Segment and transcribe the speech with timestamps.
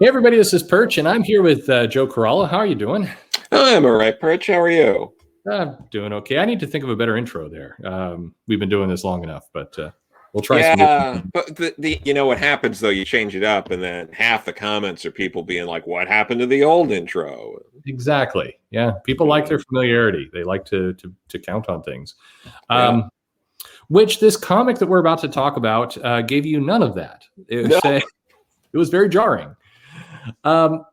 [0.00, 2.48] Hey, everybody, this is Perch, and I'm here with uh, Joe Corallo.
[2.48, 3.08] How are you doing?
[3.50, 4.46] I'm all right, Perch.
[4.46, 5.12] How are you?
[5.50, 6.38] I'm doing okay.
[6.38, 7.76] I need to think of a better intro there.
[7.84, 9.90] Um, we've been doing this long enough, but uh,
[10.32, 10.60] we'll try.
[10.60, 12.90] Yeah, but the, the you know what happens though?
[12.90, 16.38] You change it up, and then half the comments are people being like, "What happened
[16.42, 18.56] to the old intro?" Exactly.
[18.70, 20.30] Yeah, people like their familiarity.
[20.32, 22.14] They like to to, to count on things.
[22.70, 23.66] Um, yeah.
[23.88, 27.24] Which this comic that we're about to talk about uh, gave you none of that.
[27.48, 27.96] It was, no.
[27.96, 29.56] it was very jarring.
[30.44, 30.84] Um,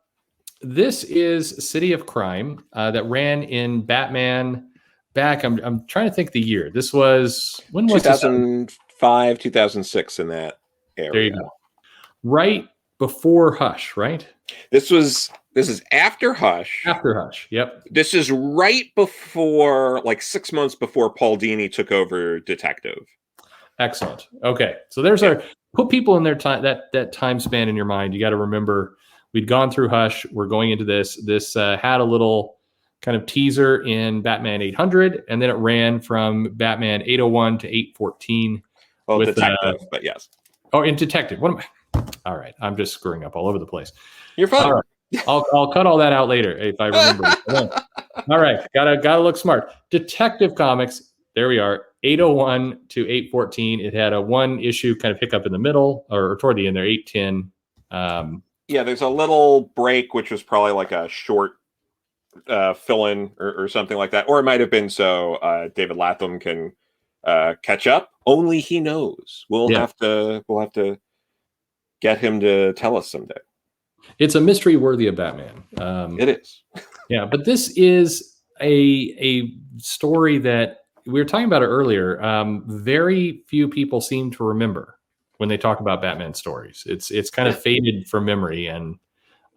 [0.62, 4.70] this is City of Crime uh, that ran in Batman
[5.14, 5.44] back.
[5.44, 6.70] I'm, I'm trying to think the year.
[6.74, 10.60] This was when was 2005, 2006 in that
[10.98, 11.12] area.
[11.12, 11.50] There you go.
[12.24, 12.68] Right
[13.00, 14.28] before Hush, right?
[14.72, 16.84] This was this is after Hush.
[16.86, 17.84] After Hush, yep.
[17.90, 23.06] This is right before, like six months before Paul Dini took over Detective.
[23.80, 24.28] Excellent.
[24.44, 25.30] Okay, so there's yeah.
[25.30, 28.14] our put people in their time that that time span in your mind.
[28.14, 28.98] You got to remember
[29.36, 30.26] we'd gone through Hush.
[30.32, 31.18] We're going into this.
[31.18, 32.56] This uh, had a little
[33.02, 38.64] kind of teaser in Batman 800, and then it ran from Batman 801 to 814.
[39.06, 40.30] Well, with, detective, uh, but yes.
[40.74, 41.40] Oh, in detective.
[41.40, 42.04] What am I?
[42.26, 43.92] All right, I'm just screwing up all over the place.
[44.38, 44.64] You're fine.
[44.64, 44.84] All right.
[45.28, 47.32] I'll I'll cut all that out later if I remember.
[48.30, 49.72] all right, gotta gotta look smart.
[49.92, 51.12] Detective Comics.
[51.36, 51.86] There we are.
[52.04, 53.82] 801 to 814.
[53.82, 56.76] It had a one issue kind of hiccup in the middle or toward the end
[56.76, 56.86] there.
[56.86, 57.52] 810.
[57.92, 61.54] Um, yeah, there's a little break, which was probably like a short
[62.48, 64.28] uh, fill in or, or, something like that.
[64.28, 66.74] Or it might have been so uh, David Lapham can
[67.24, 68.12] uh, catch up.
[68.26, 69.46] Only he knows.
[69.50, 69.80] We'll yeah.
[69.80, 71.00] have to we'll have to
[72.02, 73.38] get him to tell us someday.
[74.20, 75.64] It's a mystery worthy of Batman.
[75.78, 76.64] Um, it is.
[77.10, 82.22] yeah, but this is a a story that we were talking about it earlier.
[82.22, 85.00] Um, very few people seem to remember
[85.38, 86.84] when they talk about Batman stories.
[86.86, 88.98] It's it's kind of faded from memory, and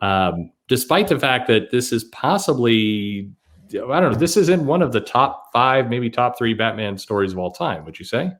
[0.00, 3.30] um, despite the fact that this is possibly
[3.74, 6.96] I don't know, this is in one of the top five, maybe top three Batman
[6.96, 7.84] stories of all time.
[7.84, 8.32] Would you say?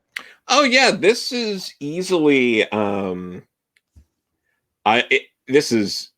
[0.48, 2.70] Oh yeah, this is easily.
[2.70, 3.42] Um,
[4.86, 6.10] I it, this is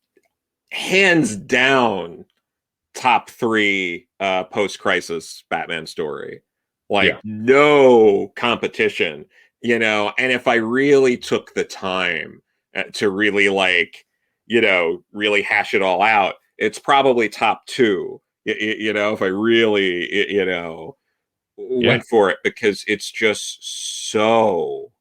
[0.71, 2.25] hands down
[2.93, 6.41] top three uh, post crisis Batman story.
[6.89, 7.19] Like yeah.
[7.23, 9.25] no competition
[9.61, 12.41] you know and if i really took the time
[12.75, 14.05] uh, to really like
[14.47, 19.21] you know really hash it all out it's probably top two you, you know if
[19.21, 20.95] i really you know
[21.57, 21.89] yeah.
[21.89, 24.91] went for it because it's just so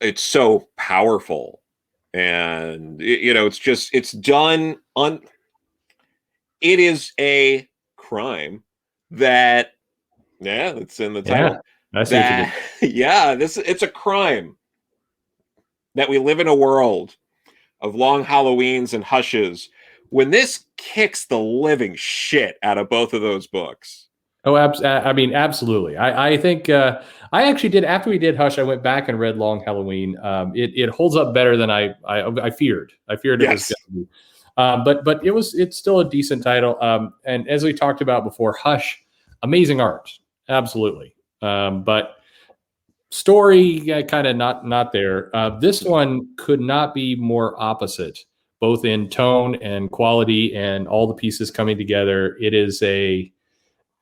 [0.00, 1.62] it's so powerful
[2.14, 5.20] and you know it's just it's done on
[6.60, 7.66] it is a
[7.96, 8.62] crime
[9.10, 9.72] that
[10.40, 11.60] yeah it's in the title yeah.
[11.94, 14.56] I see that, yeah, this it's a crime
[15.94, 17.16] that we live in a world
[17.80, 19.68] of long Halloweens and hushes
[20.08, 24.08] when this kicks the living shit out of both of those books.
[24.44, 25.96] Oh, abs- I mean, absolutely.
[25.96, 27.00] I, I think uh,
[27.32, 28.58] I actually did after we did Hush.
[28.58, 30.18] I went back and read Long Halloween.
[30.20, 32.92] Um, it, it holds up better than I I, I feared.
[33.08, 33.68] I feared it yes.
[33.68, 34.16] was going to be.
[34.56, 36.76] Um, but but it was it's still a decent title.
[36.82, 39.02] Um, and as we talked about before, Hush,
[39.42, 40.10] amazing art,
[40.48, 41.14] absolutely.
[41.42, 42.16] Um, but
[43.10, 45.34] story uh, kind of not not there.
[45.36, 48.18] Uh, this one could not be more opposite,
[48.60, 52.36] both in tone and quality, and all the pieces coming together.
[52.40, 53.30] It is a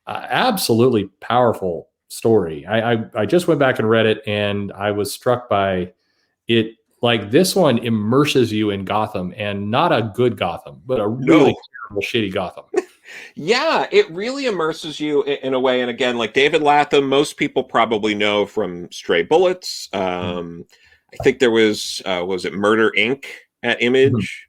[0.07, 2.65] uh, absolutely powerful story.
[2.65, 5.93] I, I I just went back and read it, and I was struck by
[6.47, 6.75] it.
[7.03, 11.51] Like this one immerses you in Gotham, and not a good Gotham, but a really
[11.51, 11.55] no.
[11.89, 12.65] terrible, shitty Gotham.
[13.35, 15.81] Yeah, it really immerses you in, in, a way.
[15.81, 19.89] And again, like David Lapham, most people probably know from Stray Bullets.
[19.93, 20.37] Mm-hmm.
[20.37, 20.65] Um,
[21.13, 23.25] I think there was uh, was it Murder Inc.
[23.63, 23.95] at mm-hmm.
[23.95, 24.47] Image.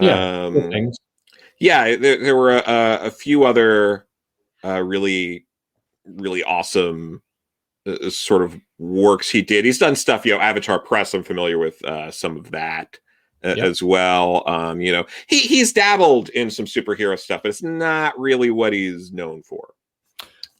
[0.00, 0.92] Yeah, um,
[1.60, 1.96] yeah.
[1.96, 4.06] There, there were a, a, few other
[4.64, 5.46] uh, really
[6.04, 7.20] really awesome
[7.86, 9.64] uh, uh, sort of works he did.
[9.64, 10.24] He's done stuff.
[10.24, 11.14] You know, Avatar Press.
[11.14, 12.98] I'm familiar with uh, some of that
[13.42, 13.58] yep.
[13.58, 14.48] as well.
[14.48, 18.72] Um, you know, he he's dabbled in some superhero stuff, but it's not really what
[18.72, 19.74] he's known for.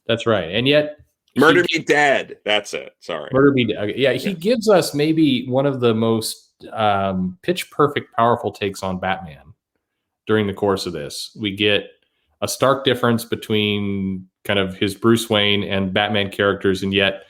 [0.07, 0.97] That's right, and yet.
[1.37, 2.37] Murder he, Me Dead.
[2.43, 2.93] That's it.
[2.99, 3.29] Sorry.
[3.31, 3.95] Murder Me Dead.
[3.95, 8.99] Yeah, he gives us maybe one of the most um, pitch perfect, powerful takes on
[8.99, 9.53] Batman
[10.27, 11.35] during the course of this.
[11.39, 11.91] We get
[12.41, 17.23] a stark difference between kind of his Bruce Wayne and Batman characters, and yet,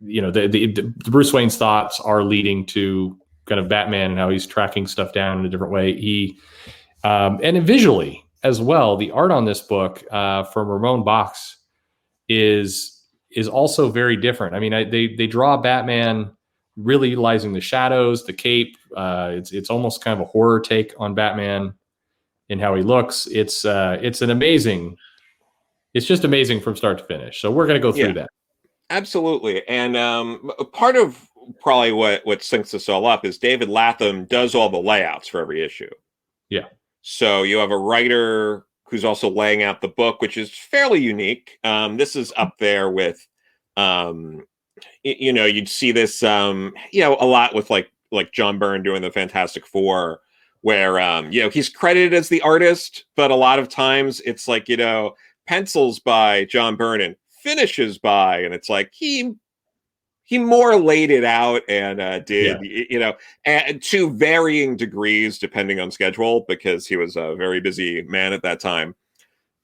[0.00, 3.18] you know, the, the, the Bruce Wayne's thoughts are leading to
[3.50, 5.94] kind of Batman and how he's tracking stuff down in a different way.
[5.94, 6.38] He
[7.04, 8.96] um, and visually as well.
[8.96, 11.56] The art on this book uh, from Ramon Bachs
[12.28, 13.02] is
[13.32, 14.54] is also very different.
[14.54, 16.30] I mean, I, they they draw Batman
[16.76, 18.76] really utilizing the shadows, the cape.
[18.96, 21.74] Uh, it's it's almost kind of a horror take on Batman
[22.48, 23.26] and how he looks.
[23.26, 24.96] It's uh, it's an amazing.
[25.92, 27.40] It's just amazing from start to finish.
[27.40, 28.12] So we're going to go through Yeah.
[28.12, 28.30] that.
[28.90, 29.66] Absolutely.
[29.68, 31.29] And um, part of
[31.60, 35.40] probably what, what syncs this all up is David Lapham does all the layouts for
[35.40, 35.90] every issue.
[36.48, 36.66] Yeah.
[37.02, 41.58] So you have a writer who's also laying out the book, which is fairly unique.
[41.64, 43.26] Um, this is up there with,
[43.76, 44.44] um,
[45.04, 48.58] y- you know, you'd see this, um, you know, a lot with like like John
[48.58, 50.20] Byrne doing the Fantastic Four,
[50.62, 54.48] where um, you know he's credited as the artist, but a lot of times it's
[54.48, 55.14] like you know
[55.46, 59.32] pencils by John Byrne and finishes by, and it's like he
[60.30, 63.12] he more laid it out and uh, did y- you know
[63.44, 68.40] and to varying degrees depending on schedule because he was a very busy man at
[68.42, 68.94] that time.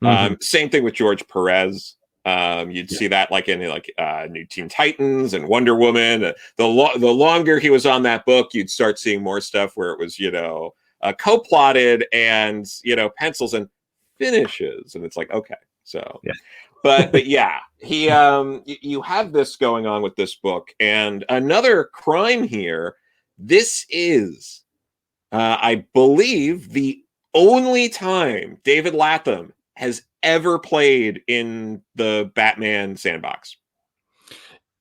[0.02, 0.08] Mhm.
[0.32, 1.94] Um, same thing with George Perez.
[2.24, 2.98] Um, you'd Yeah.
[2.98, 6.24] see that like in like uh, New Teen Titans and Wonder Woman.
[6.24, 9.76] Uh, the lo- the longer he was on that book, you'd start seeing more stuff
[9.76, 13.69] where it was you know uh, co-plotted and you know pencils and
[14.19, 15.54] finishes, and it's like okay,
[15.84, 16.32] so Yeah.
[16.86, 21.24] But but yeah, he um y- you have this going on with this book, and
[21.28, 22.94] another crime here.
[23.38, 24.62] This is,
[25.32, 27.02] uh, I believe, the
[27.34, 33.56] only time David Lapham has ever played in the Batman sandbox.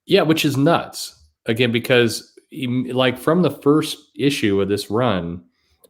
[0.06, 1.22] Yeah, which is nuts.
[1.44, 5.44] Again, because em- like from the first issue of this run,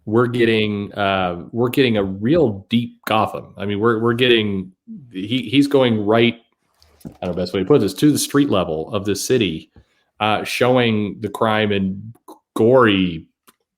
[0.07, 3.53] we're getting uh we're getting a real deep Gotham.
[3.57, 4.73] I mean, we're we're getting
[5.13, 6.41] he he's going right
[7.05, 9.25] I don't know the best way to put this to the street level of this
[9.25, 9.71] city,
[10.21, 12.15] uh showing the crime in
[12.55, 13.29] gory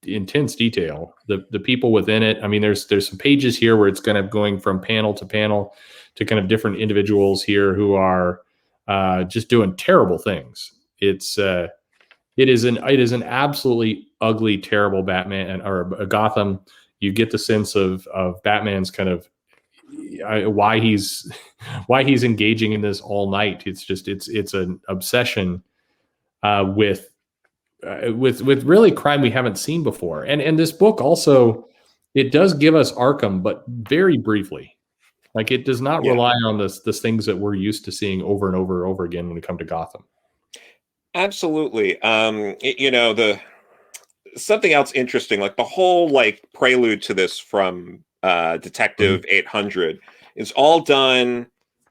[0.04, 1.14] intense detail.
[1.26, 2.38] The the people within it.
[2.42, 5.26] I mean, there's there's some pages here where it's kind of going from panel to
[5.26, 5.74] panel
[6.16, 8.40] to kind of different individuals here who are
[8.86, 10.72] uh, just doing terrible things.
[10.98, 11.68] It's uh,
[12.38, 16.60] it is an it is an absolutely ugly, terrible Batman or a Gotham.
[17.00, 19.28] You get the sense of of Batman's kind of
[20.54, 21.30] why he's
[21.88, 23.64] why he's engaging in this all night.
[23.66, 25.62] It's just it's it's an obsession
[26.42, 27.10] uh, with
[27.86, 30.22] uh, with with really crime we haven't seen before.
[30.24, 31.68] And and this book also
[32.14, 34.76] it does give us Arkham, but very briefly.
[35.34, 36.12] Like it does not Yeah.
[36.12, 39.04] rely on this this things that we're used to seeing over and over and over
[39.04, 40.04] again when it comes to Gotham.
[41.18, 42.00] Absolutely.
[42.02, 43.40] Um, you know, the
[44.36, 49.98] something else interesting, like the whole like prelude to this from uh Detective 800
[50.36, 51.48] is all done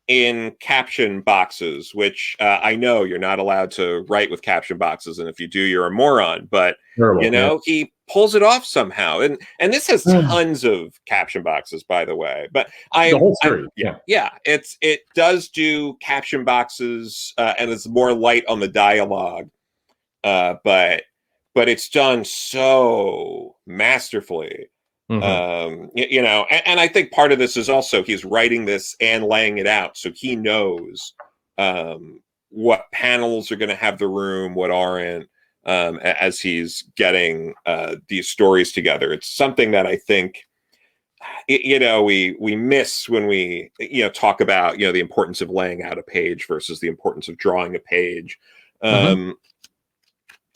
[0.08, 5.20] in caption boxes, which uh, I know you're not allowed to write with caption boxes,
[5.20, 6.48] and if you do, you're a moron.
[6.50, 7.22] But Terrible.
[7.22, 10.28] you know, he pulls it off somehow, and and this has Mm.
[10.28, 12.48] tons of caption boxes, by the way.
[12.52, 13.98] But I, the whole I- yeah.
[14.08, 19.50] yeah it's it does do caption boxes uh, and it's more light on the dialogue
[20.24, 21.04] uh but
[21.54, 24.68] but it's done so masterfully
[25.12, 25.24] Mhm.
[25.24, 28.66] um y- you know and, and i think part of this is also he's writing
[28.66, 31.14] this and laying it out so he knows
[31.60, 32.20] um
[32.50, 35.28] what panels are going to have the room what aren't
[35.68, 39.14] um as he's getting uh these stories together.
[39.14, 40.44] It's something that i think
[41.48, 45.42] you know we we miss when we you know talk about you know the importance
[45.42, 48.40] of laying out a page versus the importance of drawing a page.
[48.84, 49.12] Mhm.
[49.12, 49.36] um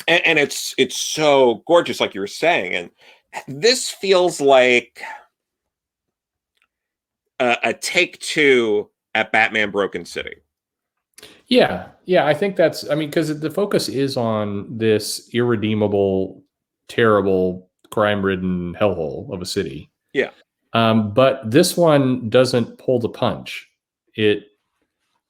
[0.07, 2.89] and, and it's it's so gorgeous like you were saying and
[3.47, 5.01] this feels like
[7.39, 10.35] a, a take two at batman broken city
[11.47, 12.89] Yeah, yeah, I think that's.
[12.89, 16.43] I mean, because the focus is on this irredeemable,
[16.87, 19.91] terrible, crime-ridden hellhole of a city.
[20.13, 20.29] Yeah.
[20.73, 23.67] Um, but this one doesn't pull the punch.
[24.15, 24.43] It,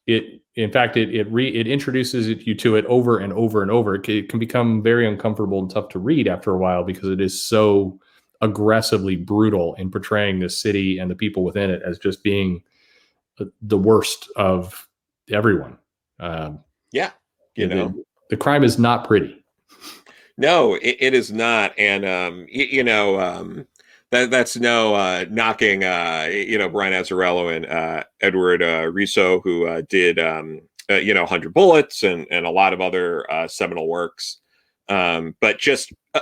[0.05, 3.61] it, in fact, it it re it introduces it, you to it over and over
[3.63, 3.95] and over.
[3.95, 7.09] It can, it can become very uncomfortable and tough to read after a while because
[7.09, 7.99] it is so
[8.41, 12.63] aggressively brutal in portraying this city and the people within it as just being
[13.37, 14.87] the- the worst of
[15.29, 15.77] everyone.
[16.21, 16.59] Um,
[16.91, 17.11] yeah,
[17.55, 17.93] you know
[18.29, 19.43] the crime is not pretty.
[20.37, 23.67] No, it, it is not, and um, y- you know, um,
[24.11, 29.41] that that's no uh, knocking, uh, you know, Brian Azzarello and uh, Edward uh, Risso,
[29.43, 33.29] who uh, did, um, uh, you know, Hundred Bullets and and a lot of other
[33.31, 34.37] uh, seminal works.
[34.89, 36.21] Um, but just uh,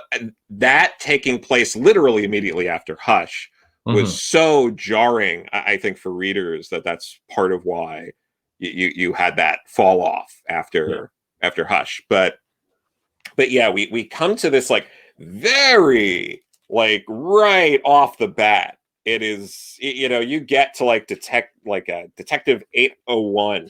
[0.49, 3.49] that taking place literally immediately after Hush
[3.85, 4.17] was Mhm.
[4.17, 5.47] so jarring.
[5.53, 8.11] I, I think for readers that that's part of why
[8.59, 11.11] you you, had that fall off after
[11.41, 12.01] after Hush.
[12.09, 12.35] But
[13.35, 14.87] but yeah, we we come to this like
[15.17, 18.77] very like right off the bat.
[19.05, 23.69] It is you know you get to like detect like a detective eight oh one,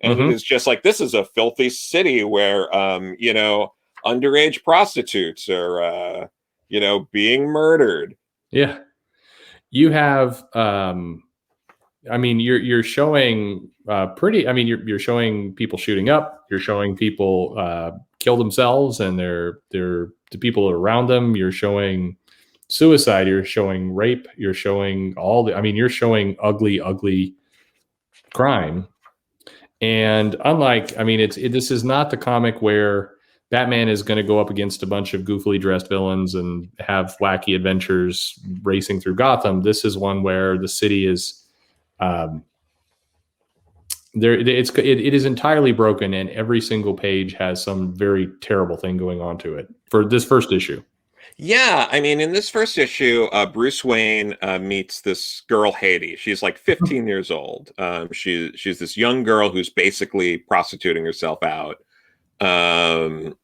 [0.00, 0.30] and Mhm.
[0.30, 3.74] it is just like this is a filthy city where um you know
[4.06, 6.26] underage prostitutes are uh,
[6.68, 8.16] you know being murdered.
[8.50, 8.78] Yeah,
[9.70, 10.44] you have.
[10.54, 11.24] um
[12.10, 14.48] I mean, you're you're showing uh, pretty.
[14.48, 16.46] I mean, you're you're showing people shooting up.
[16.50, 21.36] You're showing people uh, kill themselves, and they're they're the people around them.
[21.36, 22.16] You're showing
[22.68, 23.26] suicide.
[23.26, 24.26] You're showing rape.
[24.36, 25.54] You're showing all the.
[25.54, 27.34] I mean, you're showing ugly, ugly
[28.34, 28.86] crime.
[29.80, 33.12] And unlike, I mean, it's it, this is not the comic where
[33.50, 37.16] Batman is going to go up against a bunch of goofily dressed villains and have
[37.20, 39.62] wacky adventures racing through Gotham.
[39.62, 41.44] This is one where the city is
[42.00, 42.44] um,
[44.14, 44.34] there.
[44.34, 48.96] It's it, it is entirely broken, and every single page has some very terrible thing
[48.96, 50.82] going on to it for this first issue.
[51.40, 56.16] Yeah, I mean, in this first issue, uh, Bruce Wayne uh, meets this girl Hattie.
[56.16, 57.70] She's like 15 years old.
[57.78, 61.76] Um, she she's this young girl who's basically prostituting herself out.
[62.40, 63.36] Um,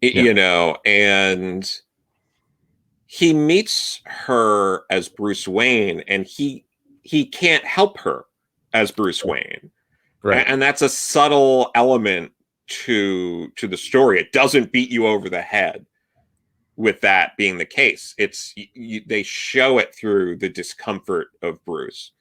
[0.00, 0.22] yeah.
[0.22, 1.70] you know, and
[3.06, 6.64] he meets her as Bruce Wayne, and he
[7.08, 8.26] he can't help her
[8.74, 9.70] as Bruce Wayne,
[10.22, 10.40] right?
[10.40, 12.32] And, and that's a subtle element
[12.84, 14.20] to to the story.
[14.20, 15.86] It doesn't beat you over the head
[16.76, 18.14] with that being the case.
[18.18, 22.12] It's you, they show it through the discomfort of Bruce,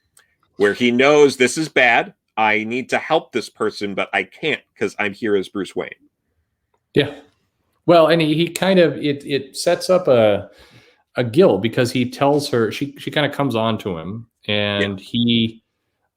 [0.56, 2.13] where he knows this is bad.
[2.38, 5.89] I need to help this person, but I can't because I'm here as Bruce Wayne.
[6.94, 7.20] Yeah.
[7.88, 10.50] Well, and he, he kind of it it sets up a
[11.17, 15.00] a guilt because he tells her she she kind of comes on to him and
[15.00, 15.06] yeah.
[15.06, 15.63] he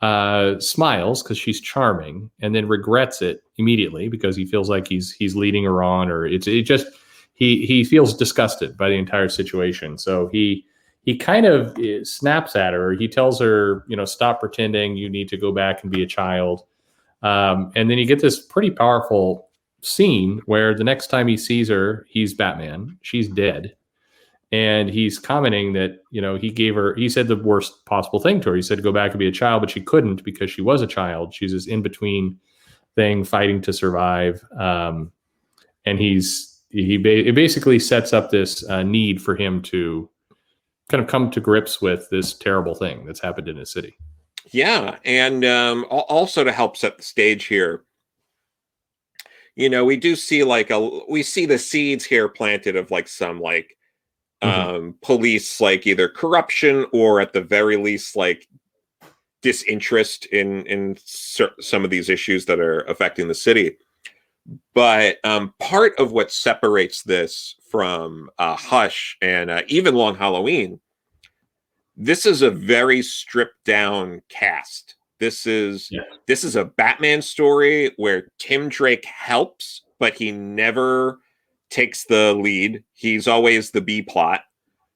[0.02, 5.12] uh, smiles because she's charming and then regrets it immediately because he feels like he's
[5.12, 6.86] he's leading her on or it's it just
[7.34, 9.98] he he feels disgusted by the entire situation.
[9.98, 10.64] So he
[11.02, 12.92] he kind of eh, snaps at her.
[12.92, 14.96] He tells her, you know, stop pretending.
[14.96, 16.64] You need to go back and be a child.
[17.22, 19.48] Um, and then you get this pretty powerful
[19.82, 22.98] scene where the next time he sees her, he's Batman.
[23.02, 23.74] She's dead.
[24.52, 28.40] And he's commenting that, you know, he gave her, he said the worst possible thing
[28.40, 28.56] to her.
[28.56, 30.88] He said, go back and be a child, but she couldn't because she was a
[30.88, 31.32] child.
[31.32, 32.38] She's this in between
[32.96, 34.42] thing fighting to survive.
[34.58, 35.12] Um,
[35.84, 40.10] and he's, he ba- it basically sets up this uh, need for him to
[40.88, 43.96] kind of come to grips with this terrible thing that's happened in his city.
[44.52, 47.84] Yeah, and um, also to help set the stage here,
[49.54, 53.06] you know, we do see like a we see the seeds here planted of like
[53.06, 53.76] some like
[54.42, 54.60] mm-hmm.
[54.76, 58.48] um police like either corruption or at the very least like
[59.42, 60.96] disinterest in in
[61.60, 63.76] some of these issues that are affecting the city
[64.74, 70.80] but um, part of what separates this from uh, Hush and uh, even Long Halloween,
[71.96, 74.96] this is a very stripped down cast.
[75.18, 76.00] This is yeah.
[76.26, 81.18] this is a Batman story where Tim Drake helps, but he never
[81.70, 82.84] takes the lead.
[82.92, 84.42] He's always the B plot.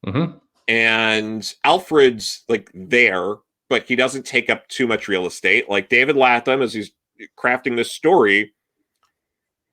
[0.07, 0.39] Mm-hmm.
[0.69, 3.37] And Alfred's like there,
[3.69, 5.69] but he doesn't take up too much real estate.
[5.69, 6.93] Like David Lapham, as he's
[7.39, 8.55] crafting this story,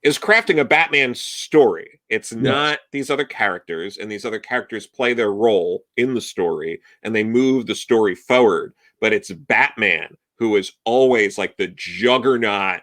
[0.03, 2.00] is crafting a Batman story.
[2.10, 2.41] It's yes.
[2.41, 7.15] not these other characters, and these other characters play their role in the story and
[7.15, 8.74] they move the story forward.
[9.00, 12.81] But it's Batman who is always like the juggernaut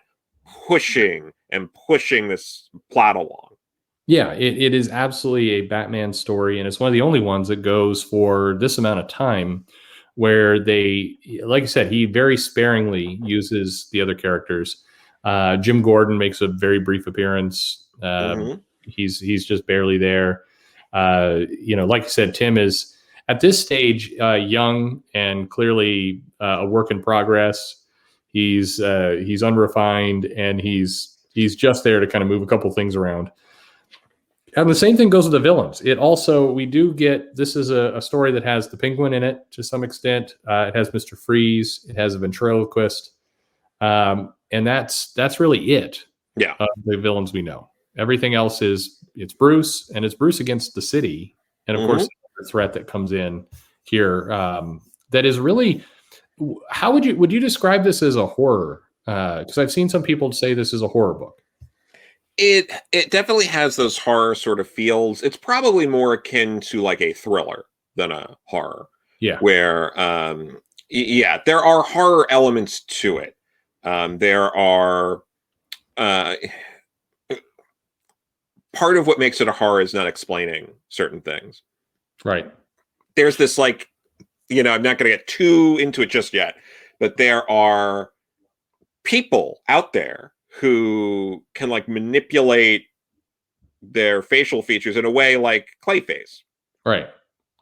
[0.67, 3.51] pushing and pushing this plot along.
[4.09, 7.47] Yeah, it, it is absolutely a Batman story, and it's one of the only ones
[7.49, 9.65] that goes for this amount of time
[10.17, 14.83] where they, like I said, he very sparingly uses the other characters
[15.25, 17.87] uh, Jim Gordon makes a very brief appearance.
[18.03, 18.61] Um, mm-hmm.
[18.83, 20.45] He's he's just barely there.
[20.93, 22.95] Uh, you know, like I said, Tim is
[23.29, 27.77] at this stage uh, young and clearly uh, a work in progress.
[28.29, 32.71] He's uh, he's unrefined and he's he's just there to kind of move a couple
[32.71, 33.31] things around.
[34.57, 35.81] And the same thing goes with the villains.
[35.83, 39.23] It also we do get this is a, a story that has the Penguin in
[39.23, 40.37] it to some extent.
[40.49, 41.87] Uh, it has Mister Freeze.
[41.89, 43.13] It has a ventriloquist.
[43.81, 46.05] Um, and that's that's really it.
[46.37, 47.69] Yeah, the villains we know.
[47.97, 51.37] Everything else is it's Bruce, and it's Bruce against the city,
[51.67, 51.93] and of mm-hmm.
[51.93, 53.45] course the threat that comes in
[53.83, 54.31] here.
[54.33, 55.85] Um, that is really
[56.71, 58.83] how would you would you describe this as a horror?
[59.05, 61.43] Because uh, I've seen some people say this is a horror book.
[62.39, 65.23] It it definitely has those horror sort of feels.
[65.23, 67.65] It's probably more akin to like a thriller
[67.97, 68.87] than a horror.
[69.21, 69.39] Yeah.
[69.41, 70.59] Where um
[70.91, 73.37] yeah, there are horror elements to it.
[73.85, 75.23] Um, there are
[75.97, 76.37] uh,
[78.73, 81.63] part of what makes it a horror is not explaining certain things.
[82.25, 82.51] Right.
[83.17, 83.89] There's this like,
[84.49, 86.55] you know, I'm not going to get too into it just yet,
[87.01, 88.11] but there are
[89.05, 92.87] people out there who can like manipulate
[93.81, 96.41] their facial features in a way like Clayface.
[96.85, 97.09] Right.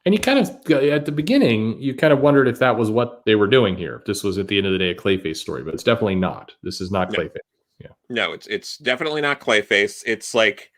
[0.04, 3.22] And you kind of at the beginning, you kind of wondered if that was what
[3.26, 3.96] they were doing here.
[3.96, 6.14] If this was at the end of the day a Clayface story, but it's definitely
[6.14, 6.54] not.
[6.62, 7.18] This is not No.
[7.18, 7.38] Clayface.
[7.80, 7.88] Yeah.
[8.08, 10.02] No, it's it's definitely not Clayface.
[10.06, 10.70] It's like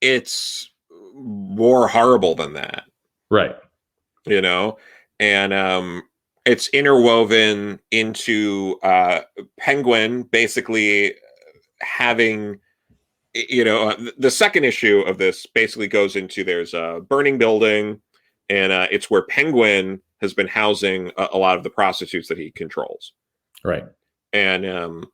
[0.00, 0.70] it's
[1.14, 2.84] more horrible than that.
[3.30, 3.56] Right.
[4.26, 4.76] you know
[5.20, 6.02] and um
[6.50, 9.20] it's interwoven into uh
[9.58, 11.14] penguin basically
[11.80, 12.58] having
[13.34, 18.00] you know uh, the second issue of this basically goes into there's a burning building
[18.48, 22.38] and uh, it's where penguin has been housing a, a lot of the prostitutes that
[22.38, 23.12] he controls
[23.64, 23.84] Right.
[24.32, 25.04] and um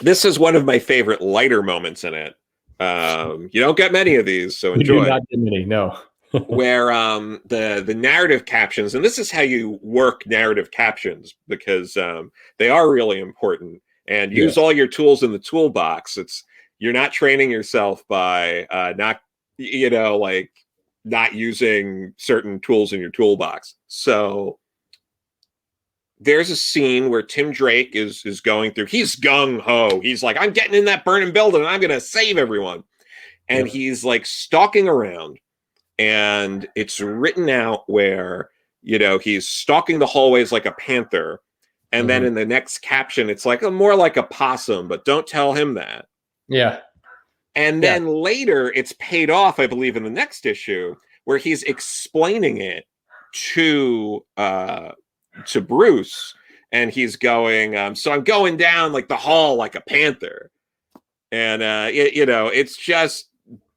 [0.00, 2.34] this is one of my favorite lighter moments in it
[2.80, 5.64] um you don't get many of these so enjoy You do not get many.
[5.64, 5.96] No.
[6.48, 11.96] where um the the narrative captions and this is how you work narrative captions because
[11.96, 16.16] um they are really important and use all your tools in the toolbox.
[16.18, 16.44] It's
[16.78, 19.20] you're not training yourself by uh not
[19.58, 20.50] you know like
[21.04, 23.74] not using certain tools in your toolbox.
[23.86, 24.58] So
[26.18, 30.36] there's a scene where Tim Drake is is going through he's gung ho he's like
[30.40, 32.82] I'm getting in that burning building and I'm going to save everyone.
[33.48, 33.72] And Yeah.
[33.72, 35.38] he's like stalking around
[35.98, 38.50] and it's written out where
[38.82, 41.40] you know he's stalking the hallways like a panther
[41.92, 42.26] and then Mhm.
[42.28, 45.74] in the next caption it's like a more like a possum but don't tell him
[45.74, 46.06] that
[46.48, 46.80] Yeah.
[47.54, 47.94] and Yeah.
[47.94, 52.84] then later it's paid off i believe in the next issue where he's explaining it
[53.52, 54.90] to uh
[55.46, 56.34] to bruce
[56.72, 60.50] and he's going um so i'm going down like the hall like a panther
[61.32, 63.28] and uh y- you know it's just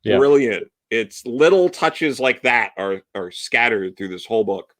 [0.03, 0.17] Yeah.
[0.17, 4.73] brilliant it's little touches like that are are scattered through this whole book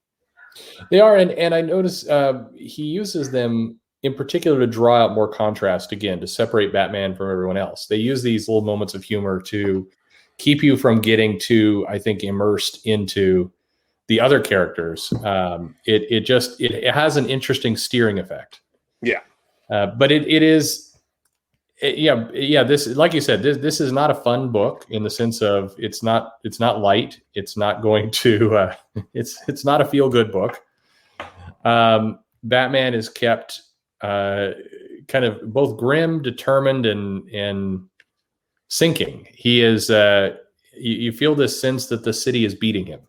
[0.91, 5.13] They are, and and I notice uh, he uses them in particular to draw out
[5.13, 7.87] more contrast again to separate Batman from everyone else.
[7.87, 9.87] They use these little moments of humor to
[10.37, 13.51] keep you from getting too, I think, immersed into
[14.07, 15.11] the other characters.
[15.23, 18.61] Um, it it just it, it has an interesting steering effect.
[19.01, 19.21] Yeah.
[19.69, 20.86] uh, but it it is.
[21.79, 22.63] It- yeah, yeah.
[22.63, 25.75] This, like you said, this this is not a fun book in the sense of
[25.77, 27.19] it's not it's not light.
[27.33, 28.57] It's not going to.
[28.57, 28.75] Uh,
[29.13, 30.61] it's it's not a feel good book.
[31.65, 33.61] Um, Batman is kept
[34.01, 34.51] uh,
[35.07, 37.87] kind of both grim, determined, and and
[38.69, 39.27] sinking.
[39.31, 39.89] He is.
[39.89, 40.37] Uh,
[40.73, 43.01] you, you feel this sense that the city is beating him.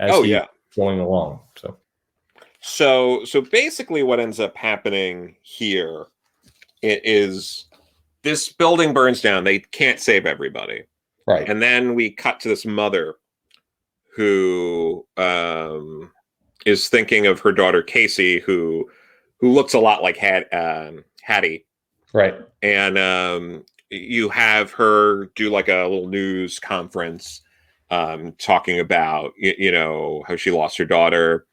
[0.00, 1.40] As oh he's yeah going along.
[1.56, 1.76] So
[2.60, 6.06] so so basically what ends up happening here
[6.82, 7.66] is
[8.22, 10.84] this building burns down they can't save everybody.
[11.26, 13.16] Right, and then we cut to this mother
[14.14, 16.10] who um
[16.66, 18.88] is thinking of her daughter casey who
[19.40, 21.66] who looks a lot like Had, um, hattie.
[22.12, 27.42] Right, and um, you have her do like a little news conference
[27.90, 31.46] um, talking about you, you know how she lost her daughter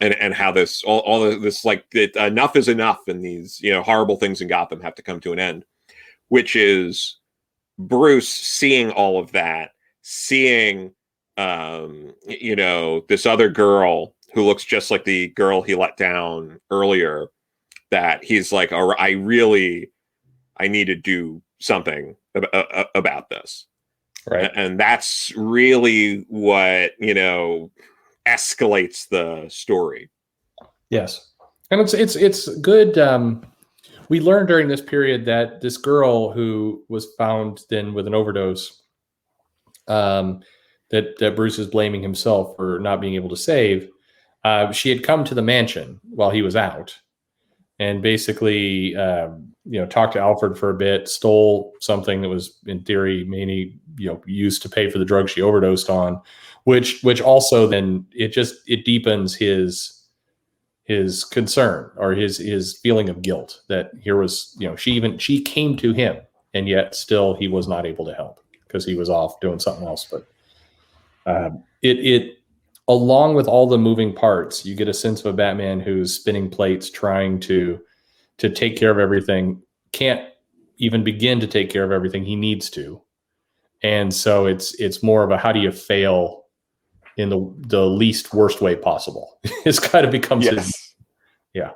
[0.00, 3.72] and and how this all, all this like that enough is enough and these you
[3.72, 5.64] know horrible things in gotham have to come to an end
[6.28, 7.18] which is
[7.78, 9.70] bruce seeing all of that
[10.02, 10.92] seeing
[11.36, 16.60] um you know this other girl who looks just like the girl he let down
[16.70, 17.26] earlier
[17.90, 19.90] that he's like "All right, i really
[20.58, 23.66] i need to do something ab- a- a- about this
[24.26, 24.50] right.
[24.54, 27.70] and that's really what you know
[28.26, 30.10] escalates the story
[30.90, 31.32] Yes,
[31.70, 32.98] and it's it's it's good.
[32.98, 33.44] Um,
[34.08, 38.82] we learned during this period that this girl who was found then with an overdose,
[39.88, 40.42] um,
[40.90, 43.90] that that Bruce is blaming himself for not being able to save.
[44.44, 46.96] Uh, she had come to the mansion while he was out,
[47.80, 52.60] and basically, um, you know, talked to Alfred for a bit, stole something that was
[52.66, 56.22] in theory mainly you know used to pay for the drug she overdosed on,
[56.66, 60.02] which which also then it just it deepens his
[60.82, 65.16] his concern or his his feeling of guilt that here was you know she even
[65.16, 66.16] she came to him
[66.54, 69.86] and yet still he was not able to help because he was off doing something
[69.86, 70.08] else.
[70.10, 70.26] But
[71.24, 72.38] um, it it
[72.88, 76.50] along with all the moving parts you get a sense of a batman who's spinning
[76.50, 77.80] plates trying to
[78.38, 80.28] to take care of everything can't
[80.78, 83.00] even begin to take care of everything he needs to.
[83.84, 86.45] And so it's it's more of a how do you fail
[87.16, 89.38] in the the least worst way possible.
[89.64, 90.94] It's kind of becomes his
[91.54, 91.70] Yeah.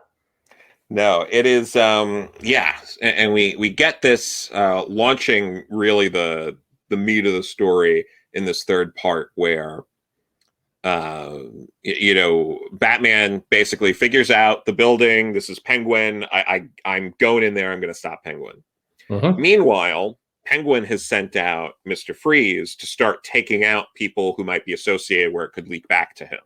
[0.91, 6.57] no it is um yeah and, and we we get this uh launching really the
[6.91, 9.83] the meat of the story in this third part where
[10.85, 11.39] uh
[11.83, 15.33] you know batman basically figures out the building.
[15.33, 16.25] This is penguin.
[16.33, 16.41] I,
[16.85, 17.73] I i'm going in there.
[17.73, 18.63] I'm going to stop penguin.
[19.11, 19.37] Mhm.
[19.39, 24.73] meanwhile Penguin has sent out Mister Freeze to start taking out people who might be
[24.73, 26.41] associated where it could leak back to him.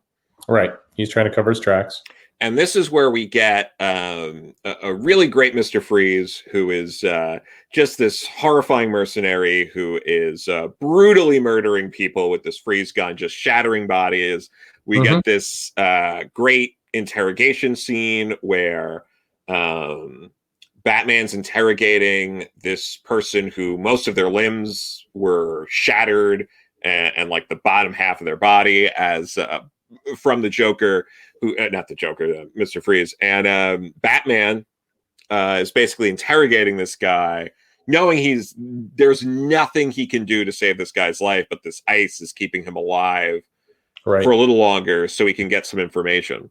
[0.49, 0.75] Right.
[0.95, 2.03] He's trying to cover his tracks.
[2.41, 7.05] And this is where we get um, a, a, really great Mister Freeze, who is
[7.05, 7.39] uh,
[7.73, 13.37] just this horrifying mercenary who is uh, brutally murdering people with this freeze gun, just
[13.37, 14.51] shattering bodies.
[14.85, 15.15] We mm-hmm.
[15.15, 19.05] get this uh, great interrogation scene where
[19.49, 20.31] um,
[20.85, 26.47] Batman's interrogating this person who most of their limbs were shattered
[26.83, 29.61] and, and like the bottom half of their body as uh,
[30.19, 31.07] from the Joker,
[31.41, 34.67] who uh, not the Joker, uh, Mister Freeze, and um, Batman
[35.31, 37.49] uh, is basically interrogating this guy,
[37.87, 42.21] knowing he's there's nothing he can do to save this guy's life, but this ice
[42.21, 43.43] is keeping him alive
[44.05, 44.23] right.
[44.23, 46.51] for a little longer, so he can get some information.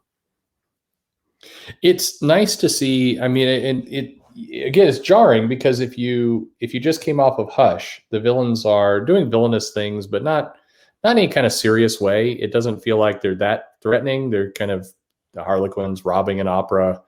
[1.82, 3.20] It's nice to see.
[3.20, 7.40] I mean, it, it again it's jarring because if you if you just came off
[7.40, 10.56] of Hush, the villains are doing villainous things, but not
[11.04, 12.32] not any kind of serious way.
[12.34, 14.30] It doesn't feel like they're that threatening.
[14.30, 14.88] They're kind of
[15.34, 17.02] the Harlequins robbing an opera.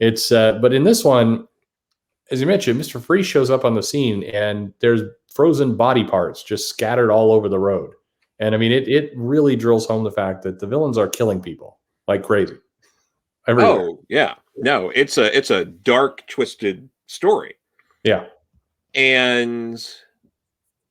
[0.00, 1.46] It's uh, but in this one,
[2.30, 6.42] as you mentioned, Mister Freeze shows up on the scene and there's frozen body parts
[6.42, 7.90] just scattered all over the road.
[8.38, 11.40] And I mean, it it really drills home the fact that the villains are killing
[11.40, 12.56] people like crazy.
[13.46, 13.72] Everywhere.
[13.72, 17.54] Oh yeah, no, it's a it's a dark, twisted story.
[18.02, 18.26] Yeah,
[18.94, 19.84] and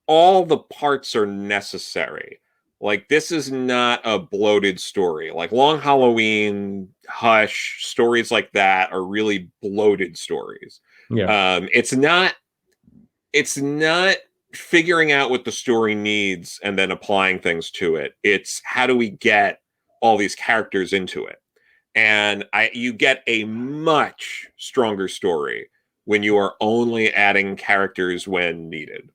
[0.08, 2.40] all the parts are necessary.
[2.82, 5.32] Like this is not a bloated story.
[5.32, 10.82] Like Long Halloween, Hush, stories like that are really bloated stories.
[11.10, 11.56] Yeah.
[11.56, 12.36] Um, it's not.
[13.32, 14.18] It's not
[14.54, 18.14] figuring out what the story needs and then applying things to it.
[18.22, 19.62] It's how do we get
[20.02, 21.42] all these characters into it?
[21.96, 25.70] And I you get a much stronger story
[26.06, 29.10] when you are only adding characters when needed.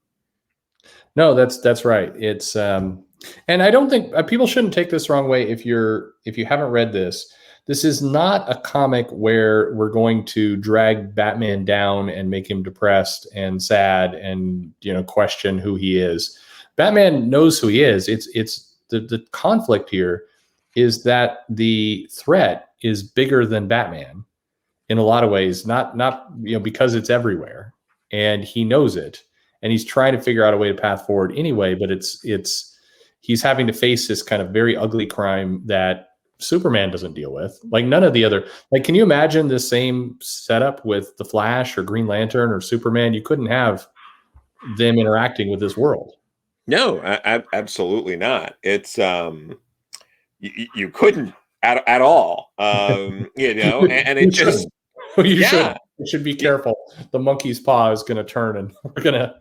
[1.16, 2.12] No, that's that's right.
[2.16, 3.04] It's um
[3.48, 6.46] and I don't think uh, people shouldn't take this wrong way if you're if you
[6.46, 7.32] haven't read this.
[7.66, 12.62] This is not a comic where we're going to drag Batman down and make him
[12.62, 16.38] depressed and sad and you know question who he is.
[16.76, 18.08] Batman knows who he is.
[18.08, 20.24] It's it's the the conflict here
[20.76, 24.24] is that the threat is bigger than Batman
[24.88, 27.74] in a lot of ways, not not you know because it's everywhere
[28.10, 29.22] and he knows it
[29.62, 32.76] and he's trying to figure out a way to path forward anyway, but it's it's
[33.20, 37.58] he's having to face this kind of very ugly crime that Superman doesn't deal with.
[37.70, 41.76] Like none of the other like can you imagine the same setup with the Flash
[41.76, 43.14] or Green Lantern or Superman?
[43.14, 43.86] You couldn't have
[44.76, 46.14] them interacting with this world.
[46.66, 48.56] No, I, absolutely not.
[48.62, 49.58] It's um
[50.38, 52.52] you, you couldn't at, at all.
[52.58, 54.68] Um, you know, and, and it just
[55.18, 55.48] you yeah.
[55.48, 56.76] should you should be careful.
[57.10, 59.40] The monkey's paw is going to turn, and we're gonna.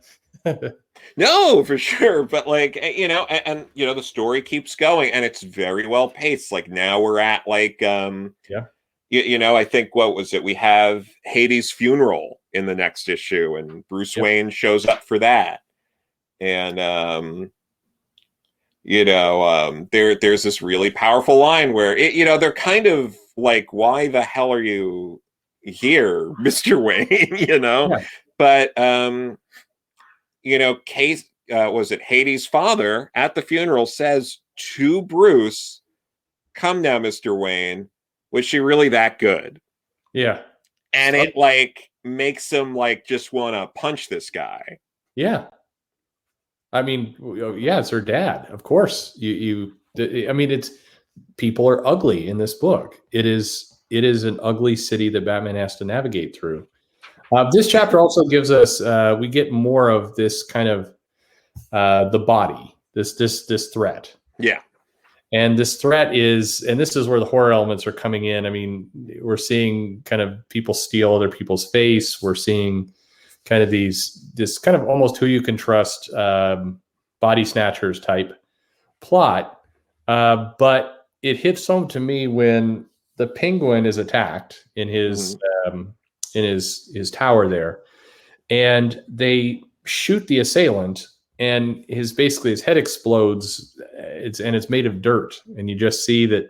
[1.18, 4.76] no, for sure, but like eh, you know, and, and, you know, the story keeps
[4.76, 6.52] going, and it's very well paced.
[6.52, 8.66] Like now we're at like um, yeah.
[9.10, 10.44] You, you know, I think what was it?
[10.44, 14.24] We have Hattie's funeral in the next issue, and Bruce yep.
[14.24, 15.62] Wayne shows up for that,
[16.42, 17.52] and um,
[18.88, 22.88] you know um, there there's this really powerful line where it, you know they're kind
[22.88, 25.22] of like why the hell are you
[25.62, 27.38] here mr wayne?
[27.48, 27.90] You know?
[27.90, 28.06] Yeah.
[28.40, 29.38] but um
[30.42, 35.82] you know case uh, was it hattie's father at the funeral says to bruce
[36.56, 37.90] come now mr wayne.
[38.32, 39.62] Was she really that good?
[40.14, 40.42] Yeah.
[40.92, 44.80] And it like makes him like just want to punch this guy.
[45.16, 45.48] Yeah
[46.74, 47.16] I mean,
[47.58, 48.48] yeah, it's her dad.
[48.50, 50.30] Of course, you you.
[50.30, 50.72] I mean, it's
[51.38, 53.00] people are ugly in this book.
[53.12, 56.68] It is it is an ugly city that Batman has to navigate through.
[57.36, 60.94] Uh, this chapter also gives us uh, we get more of this kind of
[61.72, 64.14] uh, the body this this this threat.
[64.40, 64.60] Yeah,
[65.32, 68.46] and this threat is and this is where the horror elements are coming in.
[68.46, 68.90] I mean,
[69.22, 72.22] we're seeing kind of people steal other people's face.
[72.22, 72.94] We're seeing
[73.48, 76.80] kind of these this kind of almost who you can trust um,
[77.22, 78.34] body snatchers type
[79.00, 79.62] plot.
[80.08, 85.72] Uh, but it hits home to me when the penguin is attacked in his mm-hmm.
[85.72, 85.94] um,
[86.36, 87.80] in his his tower there.
[88.50, 91.08] And they shoot the assailant
[91.40, 93.80] and his basically his head explodes.
[93.98, 95.42] It's and it's made of dirt.
[95.58, 96.50] And you just see that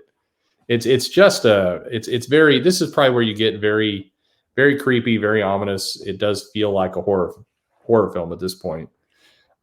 [0.67, 4.11] it's it's just a it's it's very this is probably where you get very
[4.57, 6.01] very creepy, very ominous.
[6.01, 7.33] It does feel like a horror
[7.71, 8.89] horror film at this point,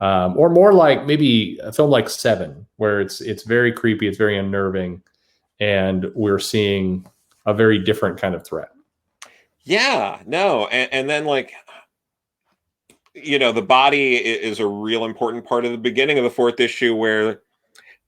[0.00, 4.16] um, or more like maybe a film like Seven, where it's it's very creepy, it's
[4.16, 5.02] very unnerving,
[5.60, 7.06] and we're seeing
[7.44, 8.70] a very different kind of threat.
[9.64, 11.52] Yeah, no, and, and then like
[13.14, 16.60] you know the body is a real important part of the beginning of the fourth
[16.60, 17.42] issue where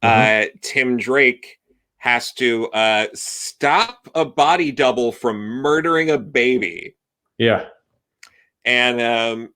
[0.04, 0.50] mm-hmm.
[0.52, 1.55] uh, Tim Drake
[2.06, 6.94] has to uh, stop a body double from murdering a baby.
[7.36, 7.64] Yeah,
[8.64, 9.52] and um,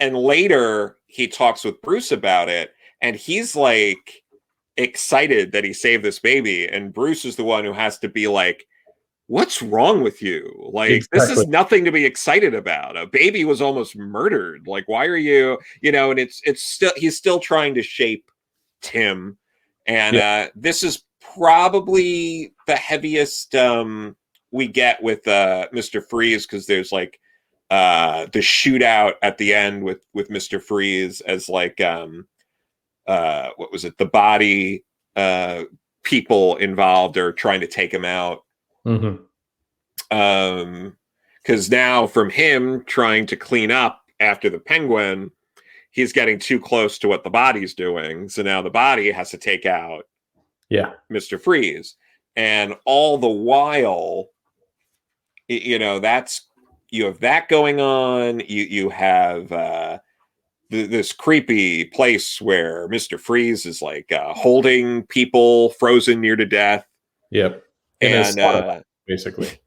[0.00, 4.22] and later he talks with Bruce about it, and he's like
[4.78, 8.28] excited that he saved this baby, and Bruce is the one who has to be
[8.28, 8.66] like,
[9.26, 10.50] what's wrong with you?
[10.72, 11.20] Like exactly.
[11.20, 12.96] this is nothing to be excited about.
[12.96, 14.66] A baby was almost murdered.
[14.66, 18.30] Like why are you, you know, and it's it's still he's still trying to shape
[18.80, 19.36] Tim.
[19.84, 20.46] And yeah.
[20.46, 24.16] uh this is probably the heaviest um
[24.50, 26.02] we get with uh Mr.
[26.04, 27.20] Freeze cuz there's like
[27.70, 30.62] uh the shootout at the end with with Mr.
[30.62, 32.26] Freeze as like um
[33.06, 33.98] uh what was it?
[33.98, 34.84] The body
[35.16, 35.64] uh
[36.02, 38.44] people involved are trying to take him out
[38.86, 40.16] Mm-hmm.
[40.16, 40.96] Um,
[41.42, 45.30] because now from him trying to clean up after the penguin,
[45.90, 48.28] he's getting too close to what the body's doing.
[48.28, 50.04] So now the body has to take out,
[50.70, 51.96] yeah, Mister Freeze,
[52.36, 54.30] and all the while,
[55.48, 56.46] you know, that's
[56.90, 58.40] you have that going on.
[58.40, 59.98] You you have uh,
[60.70, 66.46] th- this creepy place where Mister Freeze is like uh, holding people frozen near to
[66.46, 66.86] death.
[67.30, 67.64] Yep
[68.00, 69.60] and uh, basically.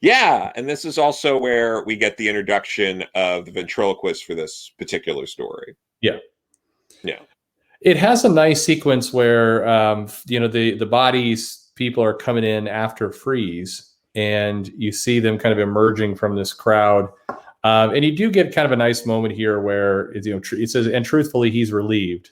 [0.00, 4.72] Yeah, and this is also where we get the introduction of the ventriloquist for this
[4.78, 5.74] particular story.
[6.00, 6.18] Yeah,
[7.02, 7.20] yeah.
[7.80, 12.44] It has a nice sequence where um, you know the the bodies people are coming
[12.44, 17.08] in after freeze, and you see them kind of emerging from this crowd.
[17.64, 20.70] Um, and you do get kind of a nice moment here where you know it
[20.70, 22.30] says, and truthfully, he's relieved.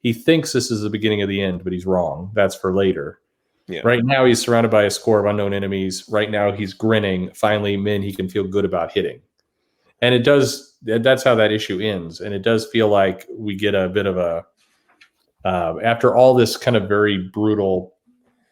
[0.00, 2.30] He thinks this is the beginning of the end, but he's wrong.
[2.34, 3.20] That's for later.
[3.68, 3.82] Yeah.
[3.84, 6.08] Right now, he's surrounded by a score of unknown enemies.
[6.08, 7.30] Right now, he's grinning.
[7.34, 9.20] Finally, men he can feel good about hitting.
[10.00, 12.20] And it does, that's how that issue ends.
[12.20, 14.46] And it does feel like we get a bit of a,
[15.44, 17.94] uh, after all this kind of very brutal,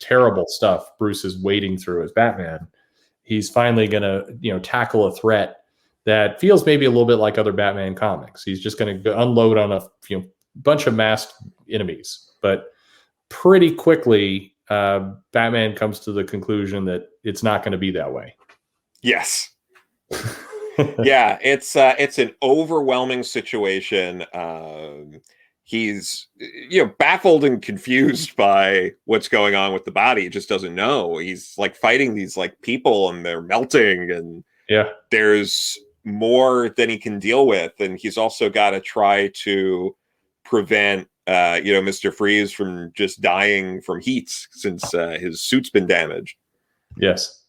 [0.01, 2.67] terrible stuff Bruce is wading through as Batman,
[3.23, 5.59] he's finally going to, you know, tackle a threat
[6.05, 8.45] that feels maybe a little bit like other Batman comics.
[8.45, 10.25] He's just going to unload on a you know,
[10.57, 11.35] bunch of masked
[11.69, 12.31] enemies.
[12.41, 12.67] But
[13.29, 18.13] pretty quickly, uh, Batman comes to the conclusion that it's not going to be that
[18.13, 18.37] way.
[19.03, 19.51] Yes.
[21.03, 24.25] yeah, it's uh, it's an overwhelming situation.
[24.33, 25.21] Um,
[25.67, 30.23] he's you know baffled and confused by what's going on with the body.
[30.23, 31.19] He just doesn't know.
[31.19, 36.99] He's like fighting these like people and they're melting and yeah, there's more than he
[36.99, 39.95] can deal with, and he's also got to try to
[40.45, 42.15] prevent uh, you know, Mr.
[42.15, 46.37] Freeze from just dying from heat since uh, his suit's been damaged.
[46.99, 47.45] Yes.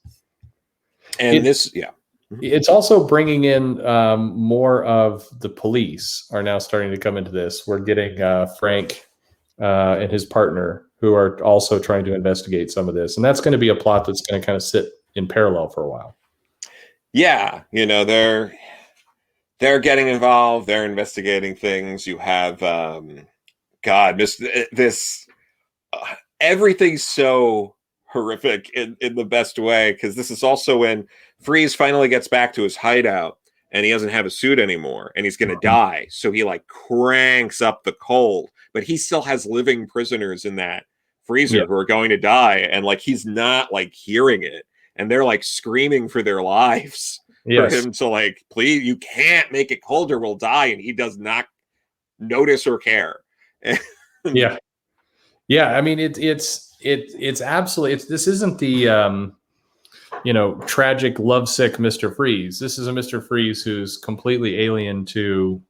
[1.19, 1.91] And it, this, yeah.
[2.31, 2.43] Mm-hmm.
[2.43, 7.31] It's also bringing in um, more of the police are now starting to come into
[7.31, 7.65] this.
[7.65, 9.07] We're getting uh, Frank
[9.59, 13.17] uh, and his partner who are also trying to investigate some of this.
[13.17, 15.69] And that's going to be a plot that's going to kind of sit in parallel
[15.69, 16.15] for a while.
[17.13, 17.63] Yeah.
[17.71, 18.53] You know, they're,
[19.59, 20.67] they're getting involved.
[20.67, 22.05] They're investigating things.
[22.05, 23.27] You have, um,
[23.83, 25.27] God, this this
[25.93, 31.07] uh, everything's so horrific in, in the best way because this is also when
[31.41, 33.37] Freeze finally gets back to his hideout
[33.71, 36.07] and he doesn't have a suit anymore and he's going to die.
[36.09, 40.85] So he like cranks up the cold, but he still has living prisoners in that
[41.25, 45.25] freezer who are going to die and like he's not like hearing it and they're
[45.25, 47.73] like screaming for their lives yes.
[47.73, 51.17] for him to like please you can't make it colder we'll die and he does
[51.17, 51.45] not
[52.17, 53.19] notice or care
[54.25, 54.57] yeah,
[55.47, 55.77] yeah.
[55.77, 57.93] I mean, it's it's it, it's absolutely.
[57.93, 59.35] It's this isn't the um,
[60.27, 62.59] you know tragic lovesick Mister Freeze.
[62.59, 65.61] This is a Mister Freeze who's completely alien to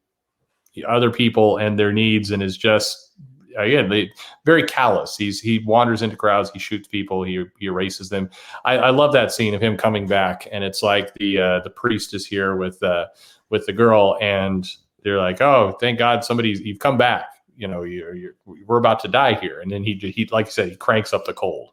[0.87, 3.11] other people and their needs, and is just
[3.55, 4.09] again they,
[4.45, 5.15] very callous.
[5.15, 8.31] He's he wanders into crowds, he shoots people, he, he erases them.
[8.65, 11.69] I, I love that scene of him coming back, and it's like the uh, the
[11.69, 13.05] priest is here with uh,
[13.51, 14.67] with the girl, and
[15.03, 17.27] they're like, "Oh, thank God, somebody's you've come back."
[17.59, 19.61] you know, you're, you're, we're about to die here.
[19.61, 21.71] And then he, he, like I said, he cranks up the cold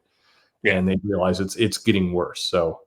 [0.64, 0.74] yeah.
[0.74, 2.42] and they realize it's, it's getting worse.
[2.44, 2.80] So,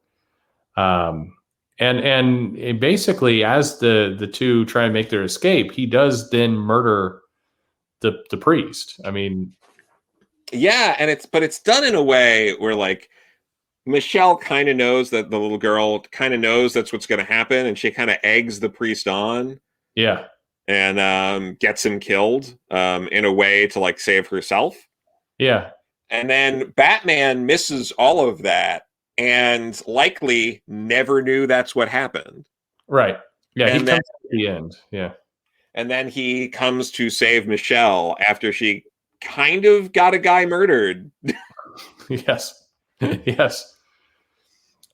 [0.76, 1.38] um,
[1.80, 6.54] and, and basically as the, the two try and make their escape, he does then
[6.54, 7.22] murder
[8.02, 9.00] the, the priest.
[9.06, 9.56] I mean,
[10.52, 10.96] yeah.
[11.00, 13.10] And it's, but it's done in a way where like,
[13.90, 17.32] Michelle kind of knows that the little girl kind of knows that's what's going to
[17.34, 19.62] happen, and she kind of eggs the priest on.
[19.96, 20.26] Yeah,
[20.68, 24.76] and um, gets him killed um, in a way to like save herself.
[25.38, 25.70] Yeah.
[26.10, 28.84] And then Batman misses all of that
[29.18, 32.48] and likely never knew that's what happened.
[32.88, 33.18] Right.
[33.56, 33.68] Yeah.
[33.68, 34.78] And he then, comes at the end.
[34.92, 35.12] Yeah.
[35.74, 38.84] and then he comes to save Michelle after she
[39.22, 41.12] kind of got a guy murdered.
[42.10, 42.68] yes,
[43.02, 43.76] yes.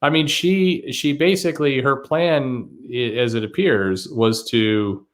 [0.02, 2.70] I mean, she she basically her plan,
[3.16, 5.06] as it appears, was to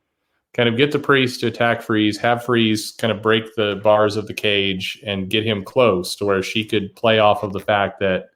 [0.54, 4.16] kind of get the priest to attack Freeze, have Freeze kind of break the bars
[4.16, 7.60] of the cage and get him close to where she could play off of the
[7.60, 8.30] fact that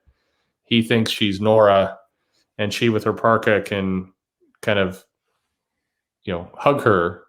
[0.64, 1.98] he thinks she's Nora
[2.58, 4.12] and she with her parka can
[4.62, 5.04] kind of
[6.22, 7.24] you know hug her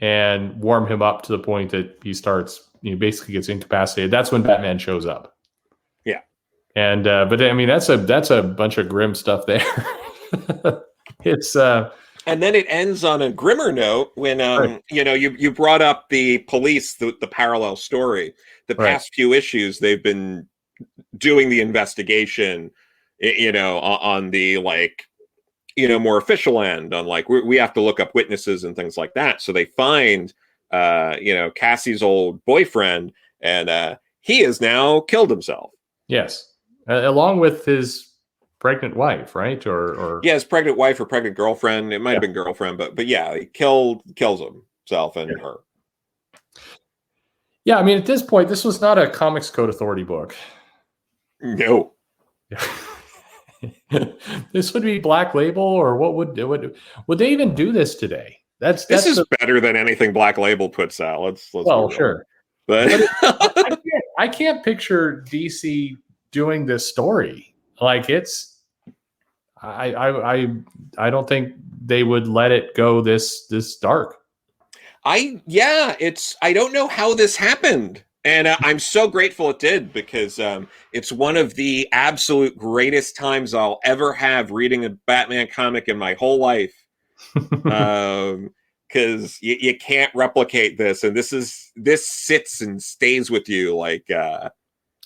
[0.00, 4.10] and warm him up to the point that he starts you know basically gets incapacitated.
[4.10, 5.36] That's when batman shows up.
[6.04, 6.20] Yeah.
[6.76, 9.64] And uh but i mean that's a that's a bunch of grim stuff there.
[11.24, 11.90] It's uh
[12.28, 14.84] and then it ends on a grimmer note when um right.
[14.90, 18.34] you know you you brought up the police the, the parallel story
[18.66, 19.14] the past right.
[19.14, 20.48] few issues they've been
[21.16, 22.70] doing the investigation
[23.20, 25.04] you know on the like
[25.76, 28.76] you know more official end on like we, we have to look up witnesses and
[28.76, 30.34] things like that so they find
[30.72, 35.70] uh you know cassie's old boyfriend and uh he has now killed himself
[36.08, 36.54] yes
[36.88, 38.07] uh, along with his
[38.60, 39.64] pregnant wife, right?
[39.66, 41.92] Or or yeah, his pregnant wife or pregnant girlfriend.
[41.92, 42.14] It might yeah.
[42.16, 45.42] have been girlfriend, but but yeah, he killed kills himself and yeah.
[45.42, 45.54] her.
[47.64, 50.34] Yeah, I mean, at this point, this was not a Comics Code Authority book.
[51.42, 51.92] No.
[54.52, 56.48] this would be Black Label, or what would do?
[56.48, 58.38] would would they even do this today?
[58.60, 61.20] That's, that's this is the, better than anything Black Label puts out.
[61.20, 62.26] Let's, let's well, sure,
[62.66, 65.96] but, but it, I, can't, I can't picture DC
[66.32, 67.47] doing this story.
[67.80, 68.60] Like it's,
[69.62, 70.46] I, I, I,
[70.98, 74.16] I don't think they would let it go this this dark.
[75.04, 78.04] I yeah, it's I don't know how this happened.
[78.24, 83.16] And uh, I'm so grateful it did because um, it's one of the absolute greatest
[83.16, 86.74] times I'll ever have reading a Batman comic in my whole life.
[87.70, 88.50] um,
[88.88, 93.76] because you, you can't replicate this, and this is this sits and stays with you
[93.76, 94.48] like uh,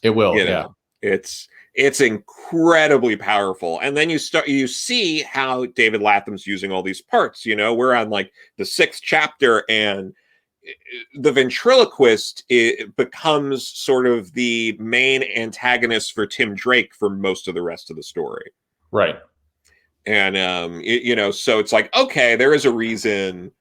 [0.03, 0.37] it will.
[0.37, 3.81] You know, yeah, it's it's incredibly powerful.
[3.81, 7.47] And then you start you see how David Lapham's using all these parts.
[7.47, 10.13] You know, we're on like the sixth chapter, and
[10.67, 10.73] eh,
[11.15, 12.45] the ventriloquist
[12.97, 17.97] becomes sort of the main antagonist for Tim Drake for most of the rest of
[17.97, 18.51] the story.
[18.91, 19.19] Right.
[20.05, 23.53] And um, it, you know, so it's like, okay, there is a reason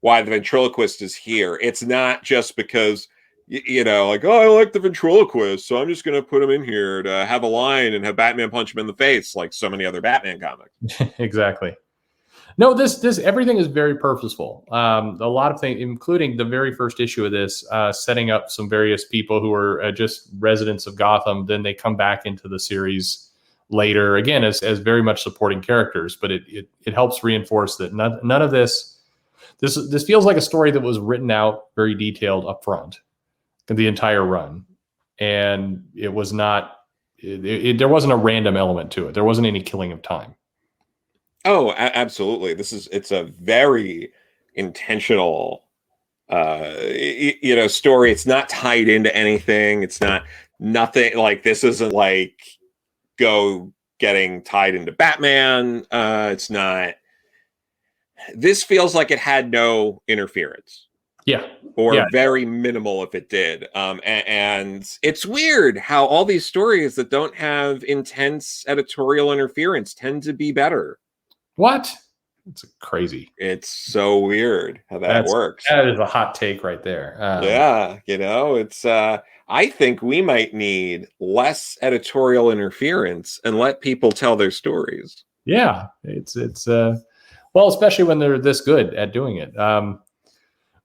[0.00, 1.58] why the ventriloquist is here.
[1.60, 3.08] It's not just because
[3.50, 6.50] you know, like, oh, I like the ventriloquist, so I'm just going to put him
[6.50, 9.52] in here to have a line and have Batman punch him in the face, like
[9.52, 10.70] so many other Batman comics.
[11.18, 11.74] exactly.
[12.58, 14.64] No, this this everything is very purposeful.
[14.70, 18.50] Um, a lot of things, including the very first issue of this, uh, setting up
[18.50, 21.46] some various people who are uh, just residents of Gotham.
[21.46, 23.30] Then they come back into the series
[23.68, 26.14] later, again as as very much supporting characters.
[26.14, 28.98] But it it, it helps reinforce that none, none of this.
[29.58, 33.00] This this feels like a story that was written out very detailed up front
[33.76, 34.64] the entire run,
[35.18, 36.76] and it was not.
[37.18, 39.14] It, it, there wasn't a random element to it.
[39.14, 40.34] There wasn't any killing of time.
[41.44, 42.54] Oh, a- absolutely.
[42.54, 44.12] This is it's a very
[44.54, 45.64] intentional
[46.30, 50.22] uh you know story it's not tied into anything it's not
[50.60, 52.40] nothing like this isn't like
[53.18, 56.94] go getting tied into batman uh it's not
[58.34, 60.86] this feels like it had no interference
[61.26, 61.46] yeah.
[61.76, 62.06] Or yeah.
[62.10, 63.68] very minimal if it did.
[63.74, 69.94] Um, and, and, it's weird how all these stories that don't have intense editorial interference
[69.94, 70.98] tend to be better.
[71.56, 71.94] What?
[72.48, 73.30] It's crazy.
[73.36, 75.64] It's so weird how that That's, works.
[75.68, 77.16] That is a hot take right there.
[77.18, 83.58] Um, yeah, you know, it's uh I think we might need less editorial interference and
[83.58, 85.24] let people tell their stories.
[85.44, 86.96] Yeah, it's it's uh
[87.54, 89.56] well, especially when they're this good at doing it.
[89.58, 90.00] Um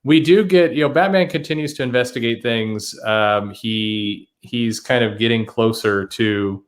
[0.05, 2.97] we do get you know batman continues to investigate things.
[3.03, 6.63] Um, he he's kind of getting closer to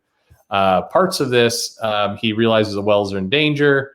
[0.49, 1.77] uh, parts of this.
[1.81, 3.93] Um, he realizes the wells are in danger.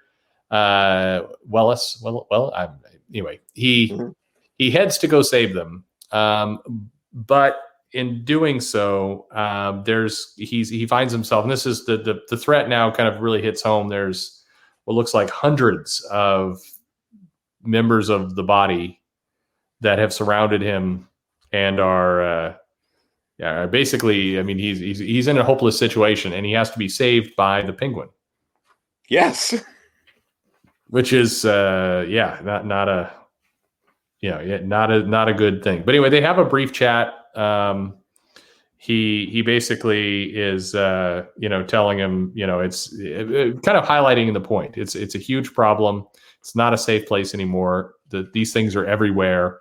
[0.50, 2.78] Uh, wellis well well I'm,
[3.10, 4.10] anyway he mm-hmm.
[4.56, 5.84] he heads to go save them.
[6.12, 7.58] Um, but
[7.92, 12.36] in doing so um, there's he's he finds himself and this is the, the the
[12.36, 13.88] threat now kind of really hits home.
[13.88, 14.44] There's
[14.84, 16.60] what looks like hundreds of
[17.64, 19.00] members of the body
[19.82, 21.08] that have surrounded him
[21.52, 22.54] and are uh,
[23.38, 26.78] yeah, basically, I mean, he's, he's he's in a hopeless situation, and he has to
[26.78, 28.08] be saved by the Penguin.
[29.08, 29.54] Yes,
[30.86, 33.12] which is uh, yeah, not not a
[34.20, 35.82] you know, not a not a good thing.
[35.84, 37.14] But anyway, they have a brief chat.
[37.34, 37.96] Um,
[38.76, 43.76] he he basically is uh, you know telling him you know it's it, it, kind
[43.76, 44.76] of highlighting the point.
[44.76, 46.06] It's it's a huge problem.
[46.38, 47.94] It's not a safe place anymore.
[48.10, 49.60] The, these things are everywhere.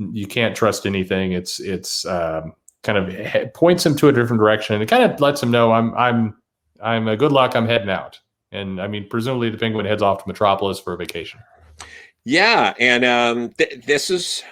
[0.00, 1.32] You can't trust anything.
[1.32, 5.20] It's it's um, kind of points him to a different direction, and it kind of
[5.20, 6.36] lets him know I'm I'm
[6.82, 7.54] I'm a good luck.
[7.54, 8.18] I'm heading out.
[8.52, 11.40] And I mean, presumably the penguin heads off to Metropolis for a vacation.
[12.24, 14.42] Yeah, and um, th- this is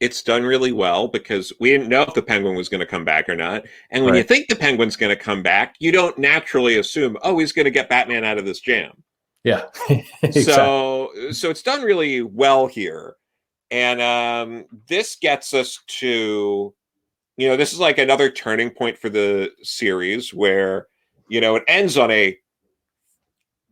[0.00, 3.04] it's done really well because we didn't know if the penguin was going to come
[3.04, 3.64] back or not.
[3.90, 4.18] And when right.
[4.18, 7.66] you think the penguin's going to come back, you don't naturally assume, oh, he's going
[7.66, 9.04] to get Batman out of this jam.
[9.44, 9.66] Yeah.
[10.22, 10.42] exactly.
[10.42, 13.16] So so it's done really well here.
[13.72, 16.74] And um, this gets us to,
[17.38, 20.88] you know, this is like another turning point for the series where,
[21.28, 22.38] you know, it ends on a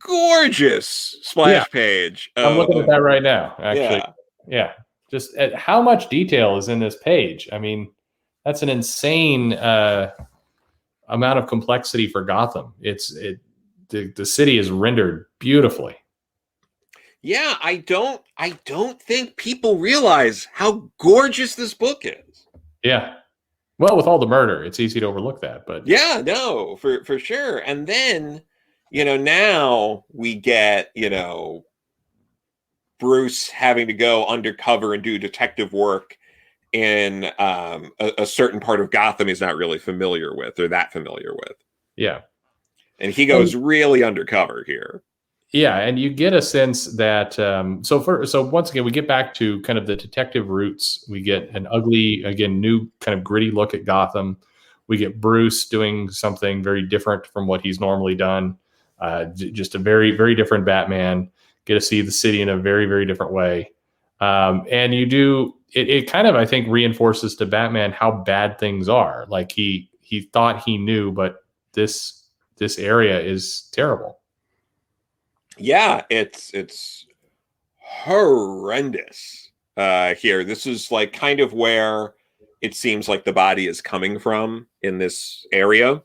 [0.03, 1.63] gorgeous splash yeah.
[1.71, 2.31] page.
[2.35, 3.55] I'm looking at that right now.
[3.59, 4.13] Actually, yeah,
[4.47, 4.71] yeah.
[5.11, 7.47] just at how much detail is in this page.
[7.51, 7.91] I mean,
[8.43, 10.13] that's an insane uh,
[11.09, 12.73] amount of complexity for Gotham.
[12.81, 13.39] It's it
[13.89, 15.95] the, the city is rendered beautifully.
[17.21, 22.47] Yeah, I don't I don't think people realize how gorgeous this book is.
[22.83, 23.15] Yeah.
[23.77, 27.19] Well, with all the murder, it's easy to overlook that, but Yeah, no, for for
[27.19, 27.59] sure.
[27.59, 28.41] And then
[28.91, 31.65] you know, now we get, you know,
[32.99, 36.17] Bruce having to go undercover and do detective work
[36.73, 40.93] in um, a, a, certain part of Gotham he's not really familiar with or that
[40.93, 41.57] familiar with.
[41.95, 42.21] Yeah.
[42.99, 45.01] And he goes and, really undercover here.
[45.51, 49.07] Yeah, and you get a sense that um, so for so once again we get
[49.07, 51.05] back to kind of the detective roots.
[51.09, 54.37] We get an ugly, again, new kind of gritty look at Gotham.
[54.87, 58.57] We get Bruce doing something very different from what he's normally done.
[58.99, 61.29] Uh, just a very, very different Batman.
[61.65, 63.71] Get to see the city in a very, very different way.
[64.21, 68.57] Um, and you do it, it kind of, I think, reinforces to Batman how bad
[68.57, 69.25] things are.
[69.27, 71.43] Like he he thought he knew, but
[71.73, 72.23] this
[72.55, 74.20] this area is terrible.
[75.61, 77.05] Yeah, it's it's
[77.77, 80.43] horrendous uh here.
[80.43, 82.13] This is like kind of where
[82.61, 86.01] it seems like the body is coming from in this area.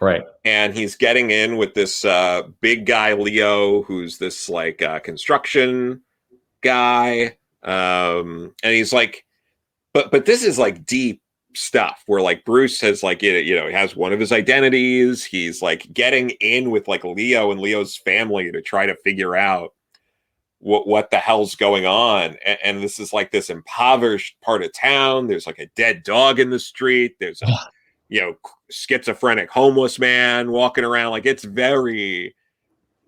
[0.00, 0.22] Right.
[0.44, 6.00] And he's getting in with this uh, big guy, Leo, who's this like uh, construction
[6.62, 7.36] guy.
[7.62, 9.24] Um, and he's like,
[9.92, 11.22] but but this is like deep
[11.54, 15.24] stuff where like Bruce has like you know he has one of his identities.
[15.24, 19.74] He's like getting in with like Leo and Leo's family to try to figure out
[20.58, 22.36] what what the hell's going on.
[22.44, 25.26] And, and this is like this impoverished part of town.
[25.26, 27.16] There's like a dead dog in the street.
[27.18, 27.48] There's a
[28.10, 28.34] you know
[28.70, 32.34] schizophrenic homeless man walking around like it's very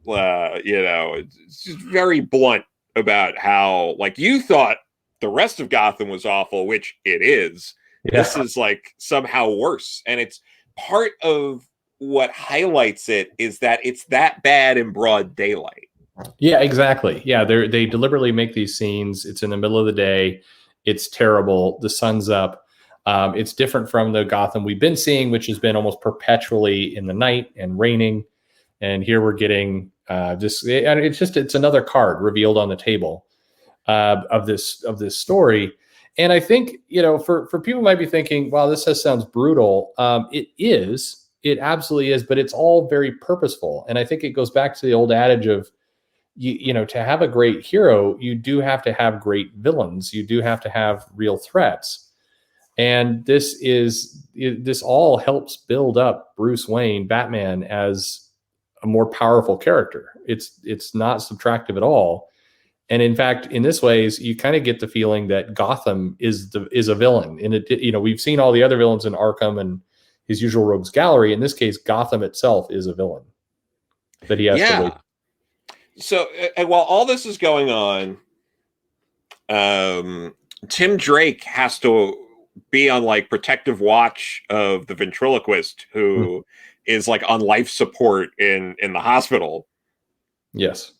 [0.09, 2.65] uh you know it's just very blunt
[2.97, 4.79] about how like you thought
[5.21, 7.75] the rest of gotham was awful which it is
[8.05, 8.23] yeah.
[8.23, 10.41] this is like somehow worse and it's
[10.77, 11.67] part of
[11.99, 15.89] what highlights it is that it's that bad in broad daylight
[16.39, 19.93] yeah exactly yeah they they deliberately make these scenes it's in the middle of the
[19.93, 20.41] day
[20.85, 22.63] it's terrible the sun's up
[23.07, 27.07] um, it's different from the Gotham we've been seeing, which has been almost perpetually in
[27.07, 28.25] the night and raining.
[28.81, 33.27] And here we're getting uh, just it's just it's another card revealed on the table
[33.87, 35.73] uh, of this of this story.
[36.19, 39.25] And I think you know for for people might be thinking, wow, this just sounds
[39.25, 39.93] brutal.
[39.99, 43.87] Um, it is, it absolutely is, but it's all very purposeful.
[43.89, 45.71] And I think it goes back to the old adage of
[46.37, 50.13] you, you know to have a great hero, you do have to have great villains.
[50.13, 52.11] You do have to have real threats
[52.79, 58.29] and this is this all helps build up Bruce Wayne Batman as
[58.83, 60.11] a more powerful character.
[60.27, 62.29] It's it's not subtractive at all.
[62.93, 66.51] And in fact, in this ways, you kind of get the feeling that Gotham is
[66.51, 67.41] the is a villain.
[67.43, 69.81] And it you know, we've seen all the other villains in Arkham and
[70.29, 71.33] his usual rogues gallery.
[71.33, 73.23] In this case, Gotham itself is a villain
[74.29, 74.77] that he has yeah.
[74.77, 74.93] to wait.
[75.97, 78.19] So and while all this is going on,
[79.49, 80.35] um,
[80.69, 82.15] Tim Drake has to
[82.71, 86.43] be on like protective watch of the ventriloquist who mm.
[86.85, 89.67] is like on life support in in the hospital.
[90.53, 90.93] Yes.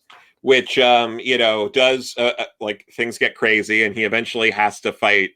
[0.43, 4.81] Which um you know does uh, uh, like things get crazy and he eventually has
[4.81, 5.31] to fight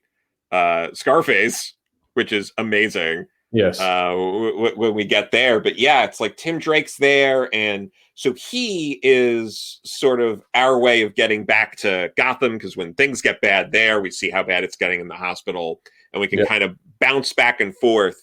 [0.52, 1.74] uh Scarface,
[2.14, 3.26] which is amazing.
[3.52, 3.80] Yes.
[3.80, 7.90] Uh w- w- when we get there, but yeah, it's like Tim Drake's there and
[8.14, 13.20] so he is sort of our way of getting back to Gotham because when things
[13.20, 15.80] get bad there, we see how bad it's getting in the hospital
[16.12, 18.16] and we can kind of bounce back and forth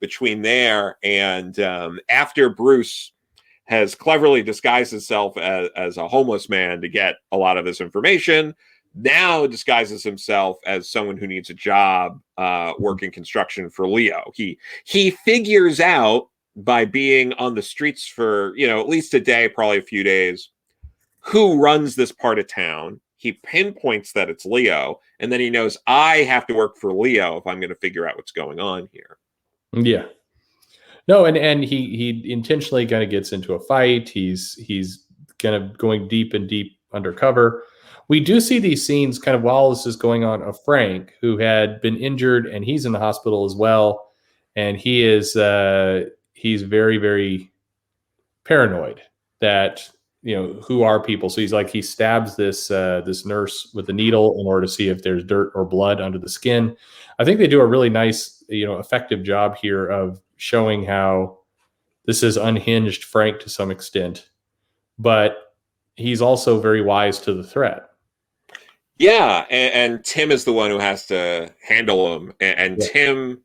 [0.00, 3.12] between there and um, after Bruce
[3.70, 7.80] has cleverly disguised himself as, as a homeless man to get a lot of this
[7.80, 8.54] information
[8.94, 14.32] now disguises himself as someone who needs a job uh, working construction for Leo.
[14.34, 19.20] He he figures out by being on the streets for you know at least a
[19.20, 20.50] day, probably a few days,
[21.20, 23.00] who runs this part of town.
[23.16, 27.36] He pinpoints that it's Leo, and then he knows I have to work for Leo
[27.36, 29.18] if I'm going to figure out what's going on here.
[29.72, 30.06] Yeah.
[31.10, 34.08] No, and and he he intentionally kind of gets into a fight.
[34.08, 35.06] He's he's
[35.40, 37.64] kind of going deep and deep undercover.
[38.06, 41.36] We do see these scenes kind of while this is going on of Frank, who
[41.36, 44.12] had been injured and he's in the hospital as well,
[44.54, 46.04] and he is uh,
[46.34, 47.50] he's very very
[48.44, 49.02] paranoid
[49.40, 49.90] that
[50.22, 51.28] you know who are people.
[51.28, 54.72] So he's like he stabs this uh, this nurse with a needle in order to
[54.72, 56.76] see if there's dirt or blood under the skin.
[57.18, 61.38] I think they do a really nice you know effective job here of showing how
[62.06, 64.30] this is unhinged Frank to some extent,
[64.98, 65.54] but
[65.96, 67.86] he's also very wise to the threat.
[68.98, 72.88] Yeah, and, and Tim is the one who has to handle him, and, and yeah.
[72.92, 73.40] Tim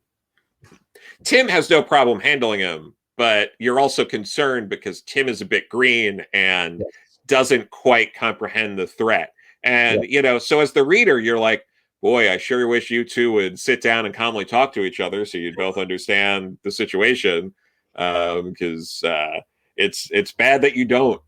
[1.24, 5.70] Tim has no problem handling him, but you're also concerned because Tim is a bit
[5.70, 7.20] green and yes.
[7.26, 9.34] doesn't quite comprehend the threat.
[9.64, 10.10] And yeah.
[10.10, 11.66] you know, so as the reader, you're like,
[12.06, 15.26] boy, I sure wish you two would sit down and calmly talk to each other
[15.26, 17.52] so you'd both understand the situation.
[17.96, 19.40] Because um, uh,
[19.76, 21.20] it's it's bad that you don't.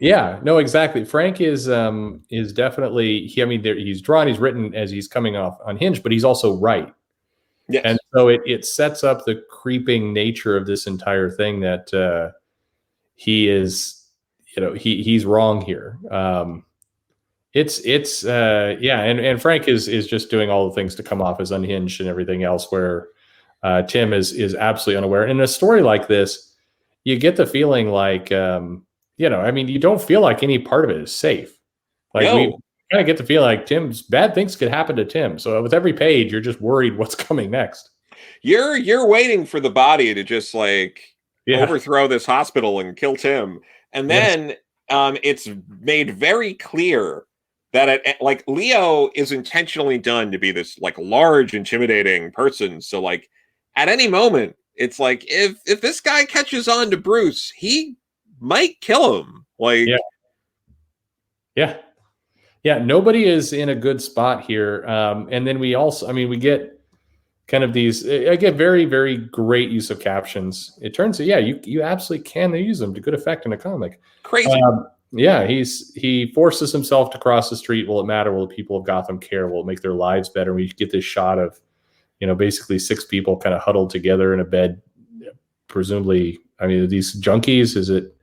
[0.00, 1.04] Yeah, no, exactly.
[1.04, 3.40] Frank is um is definitely he.
[3.40, 6.56] I mean, there, he's drawn, he's written as he's coming off unhinged, but he's also
[6.56, 6.92] right.
[7.68, 7.82] Yes.
[7.84, 12.32] And so it it sets up the creeping nature of this entire thing that uh,
[13.14, 14.02] he is,
[14.56, 15.98] you know, he he's wrong here.
[16.10, 16.64] Um,
[17.56, 21.02] it's it's uh, yeah, and and Frank is is just doing all the things to
[21.02, 23.08] come off as unhinged and everything else, where
[23.62, 25.22] uh, Tim is is absolutely unaware.
[25.22, 26.52] And in a story like this,
[27.04, 28.30] you get the feeling like.
[28.30, 28.82] Um,
[29.18, 31.58] you know, I mean, you don't feel like any part of it is safe.
[32.12, 32.36] Like no.
[32.36, 32.44] we
[32.92, 35.38] kind of get to feel like Tim's bad things could happen to Tim.
[35.38, 37.88] So with every page, you're just worried what's coming next.
[38.42, 41.02] You're you're waiting for the body to just like
[41.46, 41.60] yeah.
[41.60, 43.60] overthrow this hospital and kill Tim,
[43.94, 44.58] and then yes.
[44.90, 45.48] um, it's
[45.80, 47.25] made very clear
[47.76, 52.80] that it, like Leo is intentionally done to be this like large, intimidating person.
[52.80, 53.28] So like
[53.76, 57.96] at any moment, it's like if if this guy catches on to Bruce, he
[58.40, 59.44] might kill him.
[59.58, 59.96] Like, yeah,
[61.54, 61.76] yeah,
[62.62, 62.78] yeah.
[62.78, 64.86] Nobody is in a good spot here.
[64.86, 66.80] Um, and then we also, I mean, we get
[67.46, 68.08] kind of these.
[68.08, 70.78] I get very, very great use of captions.
[70.80, 73.58] It turns out, yeah, you you absolutely can use them to good effect in a
[73.58, 74.00] comic.
[74.22, 74.50] Crazy.
[74.50, 74.86] Um,
[75.18, 77.88] yeah, he's he forces himself to cross the street.
[77.88, 78.32] Will it matter?
[78.32, 79.48] Will the people of Gotham care?
[79.48, 80.54] Will it make their lives better?
[80.54, 81.60] We get this shot of,
[82.20, 84.80] you know, basically six people kind of huddled together in a bed,
[85.68, 86.38] presumably.
[86.58, 87.76] I mean, these junkies?
[87.76, 88.16] Is it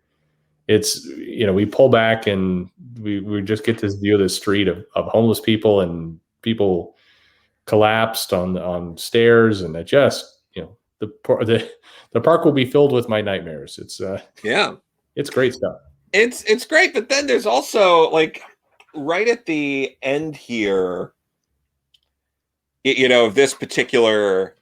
[0.67, 2.69] it's you know we pull back and
[2.99, 6.95] we, we just get this view of the street of, of homeless people and people
[7.65, 11.07] collapsed on on stairs and it just you know the
[11.45, 11.69] the
[12.13, 14.73] the park will be filled with my nightmares it's uh yeah
[15.15, 15.75] it's great stuff
[16.13, 18.41] it's it's great but then there's also like
[18.95, 21.13] right at the end here
[22.83, 24.55] you know this particular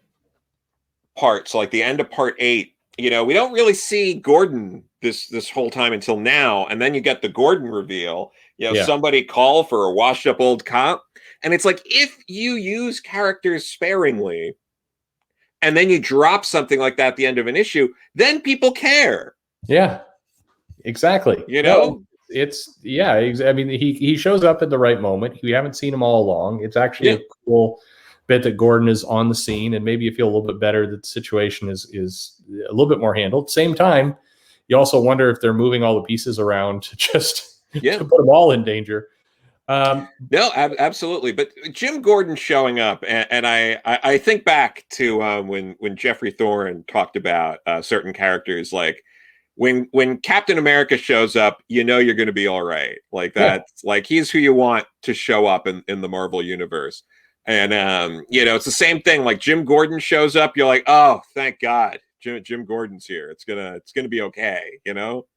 [1.17, 4.83] part so like the end of part eight you know we don't really see gordon
[5.01, 8.73] this this whole time until now and then you get the gordon reveal you know
[8.73, 8.85] yeah.
[8.85, 11.03] somebody call for a washed up old cop
[11.43, 14.53] and it's like if you use characters sparingly
[15.61, 18.71] and then you drop something like that at the end of an issue then people
[18.71, 19.35] care
[19.67, 20.01] yeah
[20.85, 25.01] exactly you know no, it's yeah i mean he he shows up at the right
[25.01, 27.15] moment we haven't seen him all along it's actually yeah.
[27.15, 27.79] a cool
[28.27, 30.89] bit that gordon is on the scene and maybe you feel a little bit better
[30.89, 34.15] that the situation is is a little bit more handled same time
[34.71, 37.97] you also wonder if they're moving all the pieces around to just yeah.
[37.97, 39.09] to put them all in danger.
[39.67, 41.33] Um, no, ab- absolutely.
[41.33, 45.75] But Jim Gordon showing up, and, and I, I, I, think back to um, when
[45.79, 49.03] when Jeffrey Thorin talked about uh, certain characters, like
[49.61, 52.97] when when Captain America shows up, you know you're going to be all right.
[53.11, 53.89] Like that, yeah.
[53.91, 57.03] like he's who you want to show up in in the Marvel universe.
[57.45, 59.23] And um, you know, it's the same thing.
[59.23, 61.99] Like Jim Gordon shows up, you're like, oh, thank God.
[62.19, 63.29] Jim, Jim Gordon's here.
[63.29, 65.27] It's gonna it's gonna be okay, you know.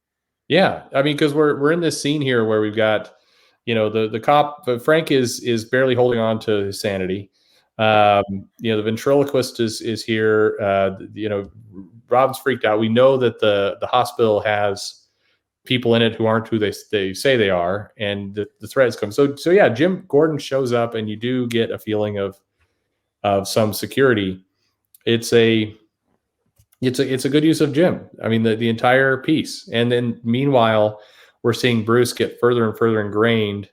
[0.47, 3.13] Yeah, I mean, because we're we're in this scene here where we've got,
[3.67, 7.29] you know, the the cop Frank is is barely holding on to his sanity.
[7.77, 8.23] Um,
[8.57, 10.57] you know, the ventriloquist is is here.
[10.59, 11.51] Uh, you know,
[12.09, 12.79] Rob's freaked out.
[12.79, 15.05] We know that the the hospital has
[15.65, 18.95] people in it who aren't who they they say they are, and the, the threats
[18.95, 19.11] come.
[19.11, 22.39] So so yeah, Jim Gordon shows up, and you do get a feeling of
[23.23, 24.45] of some security.
[25.05, 25.75] It's a
[26.81, 28.07] it's a it's a good use of Jim.
[28.23, 30.99] I mean, the the entire piece, and then meanwhile,
[31.43, 33.69] we're seeing Bruce get further and further ingrained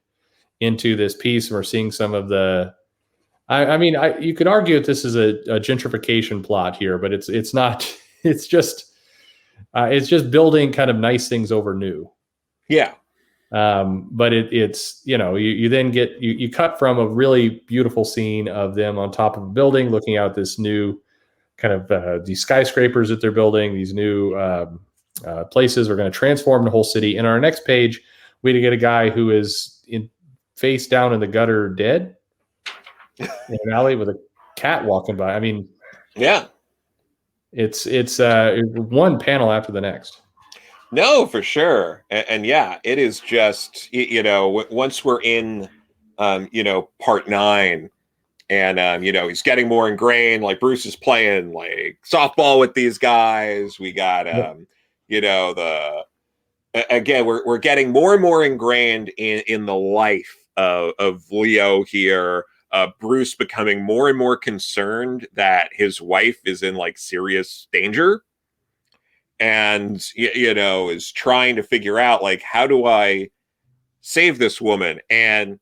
[0.61, 2.75] into this piece, and we're seeing some of the.
[3.49, 6.97] I, I mean, I, you could argue that this is a, a, gentrification plot here,
[6.99, 7.99] but it's it's not.
[8.25, 8.93] It's just
[9.75, 12.11] uh, it's just building kind of nice things over new.
[12.69, 12.95] Yeah,
[13.53, 17.07] Um, but it, it's you know you, you then get you, you cut from a
[17.07, 21.01] really beautiful scene of them on top of a building looking out this new
[21.57, 24.81] kind of uh, these skyscrapers that they're building these new um,
[25.27, 27.17] uh, places are going to transform the whole city.
[27.17, 28.01] In our next page
[28.43, 30.11] we get a guy who is in
[30.57, 32.17] face down in the gutter dead
[33.19, 34.21] in an alley with a
[34.57, 35.35] cat walking by.
[35.35, 35.69] I mean
[36.17, 36.47] yeah
[37.53, 40.23] it's it's uh, one panel after the next
[40.95, 45.69] no, for sure, and, and, yeah, it is just you know once we're in,
[46.19, 47.89] um, you know, part nine,
[48.51, 50.45] and um, you know he's getting more ingrained.
[50.45, 53.81] Like Bruce is playing like softball with these guys.
[53.81, 54.67] We got um,
[55.09, 56.05] you know the
[56.91, 61.85] again we're we're getting more and more ingrained in in the life of of Leo
[61.85, 62.45] here.
[62.73, 68.25] Uh, Bruce becoming more and more concerned that his wife is in like serious danger.
[69.41, 73.29] And you know is trying to figure out like how do i
[74.01, 75.01] save this woman?
[75.11, 75.59] And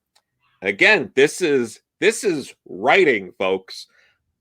[0.62, 3.86] again this is this is writing folks.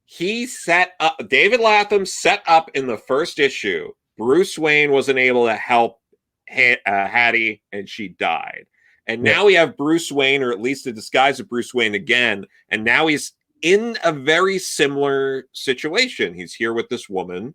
[0.06, 5.46] He set up david lapham set up in the first issue bruce wayne wasn't able
[5.46, 6.02] to help
[6.52, 8.66] uh, hattie and she died
[9.10, 12.46] and now we have bruce wayne or at least the disguise of bruce wayne again
[12.70, 17.54] and now he's in a very similar situation he's here with this woman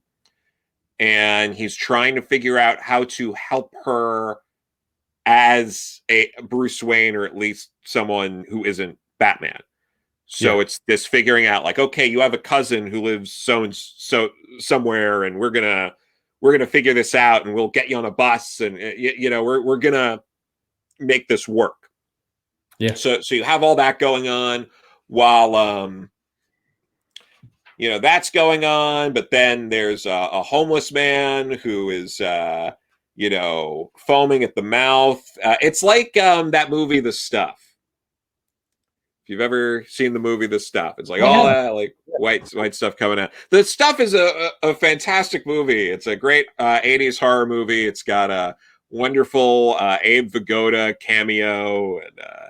[1.01, 4.39] and he's trying to figure out how to help her
[5.27, 9.61] as a Bruce Wayne or at least someone who isn't Batman.
[10.27, 10.63] So yeah.
[10.63, 14.31] it's this figuring out like okay, you have a cousin who lives so and so
[14.59, 15.95] somewhere and we're going to
[16.41, 18.93] we're going to figure this out and we'll get you on a bus and uh,
[18.97, 20.23] you, you know, we're we're going to
[20.99, 21.91] make this work.
[22.79, 22.95] Yeah.
[22.95, 24.67] So so you have all that going on
[25.09, 26.11] while um
[27.77, 32.71] you know that's going on but then there's a, a homeless man who is uh
[33.17, 37.61] you know foaming at the mouth uh, it's like um that movie the stuff
[39.25, 41.27] if you've ever seen the movie the stuff it's like yeah.
[41.27, 45.47] all that like white white stuff coming out the stuff is a, a, a fantastic
[45.47, 48.57] movie it's a great uh, 80s horror movie it's got a
[48.95, 52.47] wonderful uh, abe vigoda cameo and uh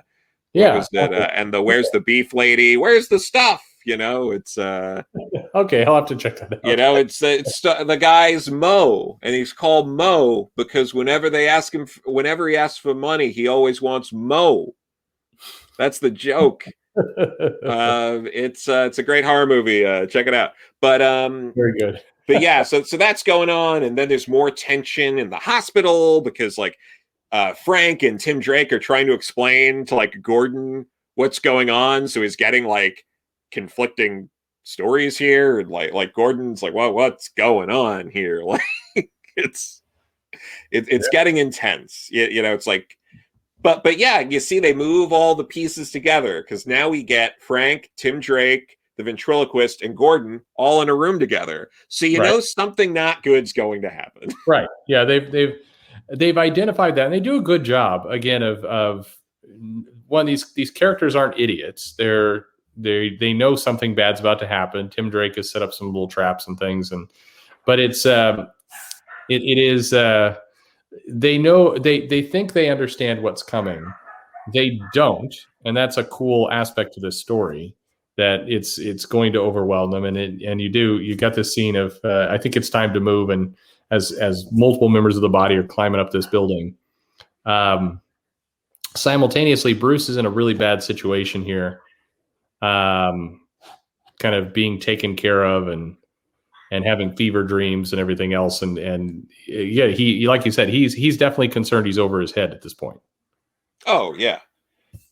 [0.53, 4.57] yeah that, uh, and the where's the beef lady where's the stuff you know, it's
[4.57, 5.03] uh
[5.55, 5.85] okay.
[5.85, 6.65] I'll have to check that out.
[6.65, 11.73] You know, it's it's the guy's Mo, and he's called Mo because whenever they ask
[11.73, 14.73] him, whenever he asks for money, he always wants Mo.
[15.77, 16.65] That's the joke.
[16.97, 19.85] uh, it's uh, it's a great horror movie.
[19.85, 20.53] Uh, check it out.
[20.81, 22.01] But um, very good.
[22.27, 26.21] But yeah, so so that's going on, and then there's more tension in the hospital
[26.21, 26.77] because like
[27.31, 32.07] uh, Frank and Tim Drake are trying to explain to like Gordon what's going on.
[32.07, 33.05] So he's getting like
[33.51, 34.29] conflicting
[34.65, 38.61] stories here and like like gordon's like well what's going on here like
[39.37, 39.83] it's
[40.71, 41.19] it, it's yeah.
[41.19, 42.97] getting intense you, you know it's like
[43.61, 47.39] but but yeah you see they move all the pieces together because now we get
[47.41, 52.29] frank tim drake the ventriloquist and gordon all in a room together so you right.
[52.29, 55.55] know something not good's going to happen right yeah they've they've
[56.13, 59.15] they've identified that and they do a good job again of of
[60.07, 62.45] one these these characters aren't idiots they're
[62.77, 64.89] they they know something bad's about to happen.
[64.89, 67.09] Tim Drake has set up some little traps and things, and
[67.65, 68.47] but it's um,
[69.29, 70.35] it it is uh,
[71.07, 73.85] they know they they think they understand what's coming.
[74.53, 75.33] They don't,
[75.63, 77.75] and that's a cool aspect to this story
[78.17, 81.53] that it's it's going to overwhelm them, and it, and you do you got this
[81.53, 83.55] scene of uh, I think it's time to move, and
[83.91, 86.75] as as multiple members of the body are climbing up this building.
[87.45, 88.01] Um,
[88.95, 91.81] simultaneously, Bruce is in a really bad situation here
[92.61, 93.41] um,
[94.19, 95.97] kind of being taken care of and
[96.71, 98.61] and having fever dreams and everything else.
[98.61, 101.85] And and yeah, he like you said, he's he's definitely concerned.
[101.85, 102.99] He's over his head at this point.
[103.85, 104.39] Oh yeah,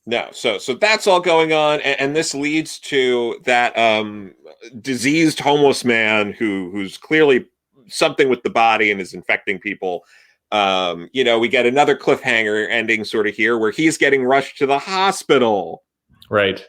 [0.05, 0.29] no.
[0.31, 4.33] So so that's all going on, and, and this leads to that um,
[4.81, 7.45] diseased homeless man who who's clearly
[7.87, 10.03] something with the body and is infecting people.
[10.51, 14.57] Um, you know, we get another cliffhanger ending sort of here where he's getting rushed
[14.59, 15.83] to the hospital.
[16.29, 16.63] Right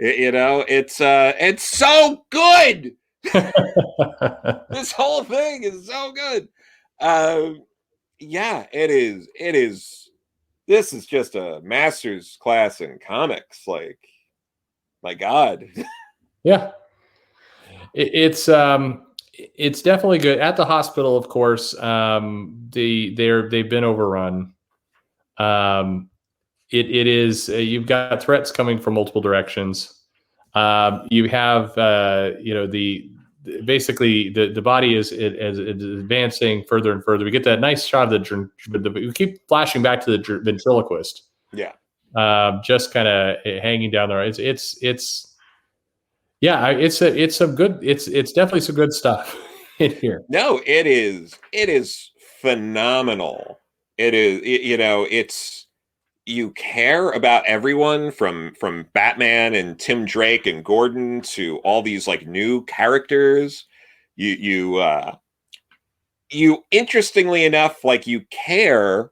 [0.00, 2.94] you know, it's uh it's so good.
[4.70, 6.48] this whole thing is so good.
[7.00, 7.62] Um
[8.18, 9.28] yeah, it is.
[9.38, 10.09] It is
[10.70, 13.66] this is just a master's class in comics.
[13.66, 13.98] Like,
[15.02, 15.64] my God.
[16.44, 16.70] yeah.
[17.92, 19.06] It, it's um
[19.36, 20.38] it's definitely good.
[20.38, 24.52] At the hospital, of course, um, the they're they've been overrun.
[25.38, 26.08] Um,
[26.70, 30.02] it, it is uh, you've got threats coming from multiple directions.
[30.54, 33.10] Um, you have uh, you know the
[33.64, 37.24] basically the the body is it, as it is advancing further and further.
[37.24, 41.24] We get that nice shot of the, the we keep flashing back to the ventriloquist.
[41.52, 41.72] Yeah,
[42.14, 44.24] um, just kind of hanging down there.
[44.24, 45.36] It's it's it's
[46.40, 47.78] yeah, it's a it's some good.
[47.82, 49.36] It's it's definitely some good stuff
[49.78, 50.24] in here.
[50.28, 52.10] No, it is it is
[52.40, 53.60] phenomenal.
[53.98, 55.66] It is it, you know it's
[56.26, 62.06] you care about everyone from from Batman and Tim Drake and Gordon to all these
[62.06, 63.66] like new characters.
[64.16, 65.16] You you uh
[66.30, 69.10] you interestingly enough like you care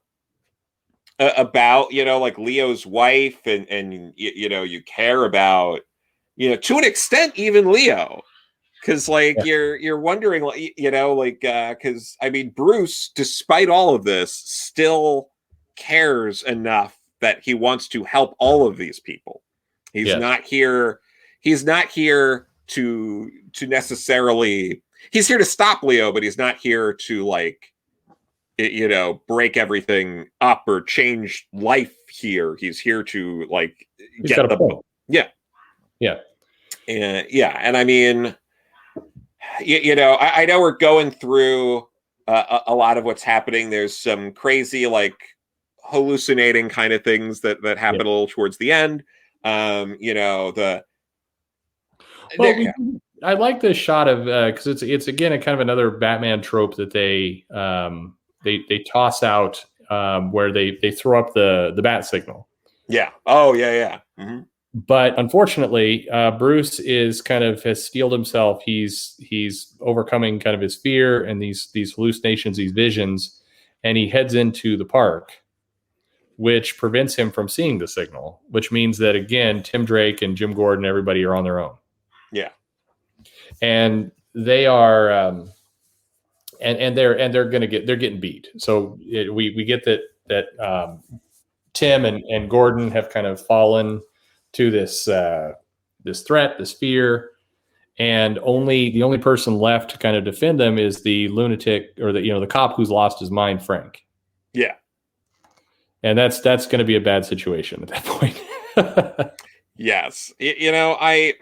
[1.18, 5.80] uh, about you know like Leo's wife and and you, you know you care about
[6.36, 8.22] you know to an extent even Leo
[8.80, 9.44] because like yeah.
[9.44, 14.04] you're you're wondering like you know like uh because i mean bruce despite all of
[14.04, 15.30] this still
[15.76, 19.42] cares enough that he wants to help all of these people.
[19.92, 21.00] He's not here.
[21.40, 24.82] He's not here to to necessarily.
[25.10, 27.72] He's here to stop Leo, but he's not here to like,
[28.58, 32.56] you know, break everything up or change life here.
[32.58, 34.84] He's here to like he's get the point.
[35.08, 35.28] yeah,
[36.00, 36.18] yeah,
[36.86, 38.34] and yeah, and I mean,
[39.60, 41.88] you, you know, I, I, know we're going through
[42.26, 43.70] uh, a, a lot of what's happening.
[43.70, 45.16] There's some crazy like
[45.88, 48.06] hallucinating kind of things that that happen yeah.
[48.06, 49.02] a little towards the end.
[49.44, 50.84] Um, you know the.
[52.38, 52.70] Well, we,
[53.22, 56.42] I like this shot of because uh, it's it's again a kind of another Batman
[56.42, 61.72] trope that they um, they they toss out um, where they they throw up the
[61.74, 62.48] the bat signal.
[62.88, 63.10] Yeah.
[63.26, 64.00] Oh yeah yeah.
[64.22, 64.40] Mm-hmm.
[64.74, 68.62] But unfortunately, uh, Bruce is kind of has steeled himself.
[68.64, 73.40] He's he's overcoming kind of his fear and these these hallucinations, these visions,
[73.82, 75.32] and he heads into the park
[76.38, 80.54] which prevents him from seeing the signal, which means that again, Tim Drake and Jim
[80.54, 81.76] Gordon, everybody are on their own.
[82.32, 82.50] Yeah.
[83.60, 85.50] And they are, um,
[86.60, 88.48] and, and they're, and they're going to get, they're getting beat.
[88.56, 91.02] So it, we, we get that, that, um,
[91.74, 94.00] Tim and, and Gordon have kind of fallen
[94.52, 95.52] to this, uh,
[96.04, 97.32] this threat, this fear,
[97.98, 102.12] and only the only person left to kind of defend them is the lunatic or
[102.12, 104.06] the you know the cop who's lost his mind, Frank.
[104.52, 104.74] Yeah,
[106.02, 108.40] and that's that's going to be a bad situation at that point.
[109.76, 111.34] yes, you know I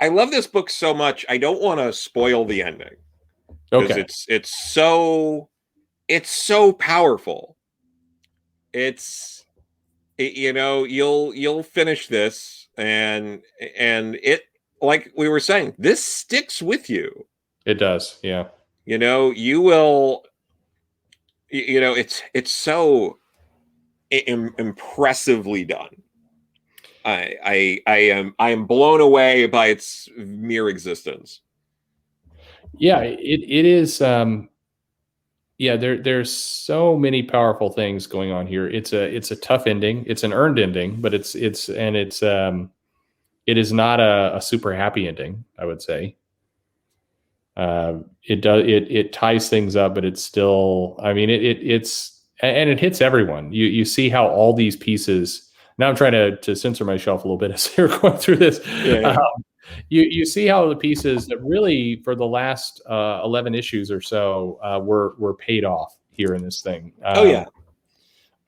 [0.00, 1.24] I love this book so much.
[1.28, 2.96] I don't want to spoil the ending
[3.70, 4.00] because okay.
[4.00, 5.48] it's it's so
[6.08, 7.56] it's so powerful.
[8.72, 9.44] It's
[10.18, 13.42] it, you know you'll you'll finish this and
[13.76, 14.42] and it
[14.82, 17.26] like we were saying this sticks with you.
[17.64, 18.48] It does, yeah.
[18.84, 20.24] You know you will.
[21.50, 23.18] You know it's it's so
[24.10, 26.02] Im- impressively done.
[27.04, 31.40] I, I I am I am blown away by its mere existence.
[32.78, 34.00] Yeah, it it is.
[34.00, 34.48] Um,
[35.58, 38.68] yeah, there there's so many powerful things going on here.
[38.68, 40.04] It's a it's a tough ending.
[40.06, 42.70] It's an earned ending, but it's it's and it's um,
[43.46, 45.44] it is not a, a super happy ending.
[45.58, 46.16] I would say.
[47.56, 50.96] Uh, it does it it ties things up, but it's still.
[51.00, 53.52] I mean, it, it it's and it hits everyone.
[53.52, 55.50] You you see how all these pieces.
[55.78, 58.60] Now I'm trying to to censor myself a little bit as we're going through this.
[58.66, 59.08] Yeah, yeah.
[59.10, 59.44] Um,
[59.88, 64.00] you you see how the pieces that really for the last uh, 11 issues or
[64.00, 66.92] so uh, were were paid off here in this thing.
[67.04, 67.44] Um, oh yeah.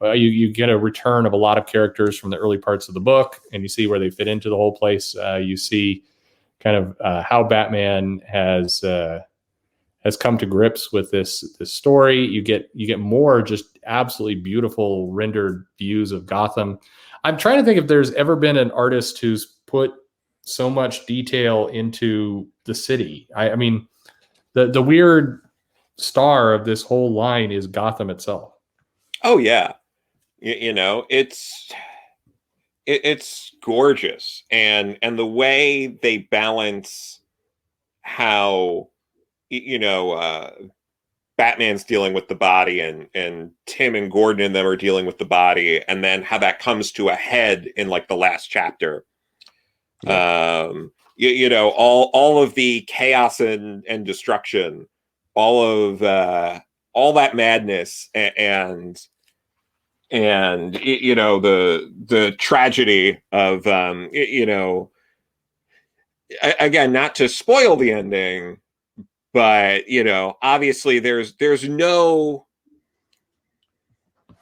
[0.03, 2.87] Uh, you you get a return of a lot of characters from the early parts
[2.89, 5.17] of the book, and you see where they fit into the whole place.
[5.17, 6.05] Uh, you see
[6.61, 9.21] kind of uh, how Batman has uh,
[10.05, 12.25] has come to grips with this this story.
[12.25, 16.79] You get you get more just absolutely beautiful rendered views of Gotham.
[17.25, 19.93] I'm trying to think if there's ever been an artist who's put
[20.43, 23.29] so much detail into the city.
[23.35, 23.89] I, I mean,
[24.53, 25.43] the the weird
[25.99, 28.53] star of this whole line is Gotham itself.
[29.25, 29.73] Oh yeah,
[30.39, 31.73] you, you know it's
[32.87, 37.21] it, it's gorgeous, and and the way they balance
[38.03, 38.89] how
[39.51, 40.51] you know, uh,
[41.37, 45.19] Batman's dealing with the body and and Tim and Gordon and them are dealing with
[45.19, 49.05] the body, and then how that comes to a head in like the last chapter.
[50.03, 50.69] Yeah.
[50.71, 54.87] Um, you, you know, all all of the chaos and and destruction,
[55.35, 56.61] all of uh,
[56.93, 59.07] all that madness and, and
[60.11, 64.91] and you know the the tragedy of um you know
[66.61, 68.59] again not to spoil the ending
[69.37, 72.47] but you know obviously there's there's no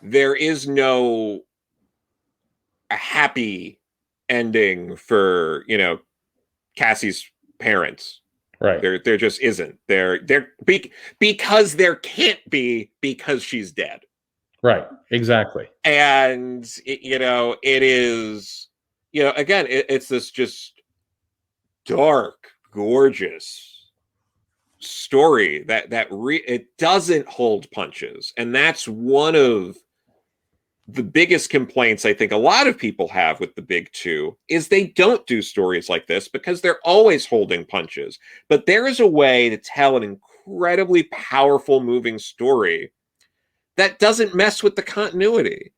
[0.01, 1.41] there is no
[2.93, 3.81] a happy
[4.29, 5.99] ending for you know
[6.77, 7.29] cassie's
[7.59, 8.21] parents
[8.61, 8.81] Right.
[8.81, 9.79] There, there just isn't.
[9.89, 14.01] There, there, be, because there can't be because she's dead.
[14.63, 14.87] Right.
[15.11, 15.69] Exactly.
[15.83, 18.69] And it, you know, it is,
[19.13, 20.81] you know, again, it, it's this just
[21.85, 23.74] dark, gorgeous
[24.85, 29.77] story that that re- it doesn't hold punches, and that's one of
[30.87, 34.69] the biggest complaints I think a lot of people have with the big two is
[34.69, 38.19] they don't do stories like this because they're always holding punches.
[38.51, 42.93] But there is a way to tell an incredibly powerful, moving story
[43.77, 45.73] that doesn't mess with the continuity.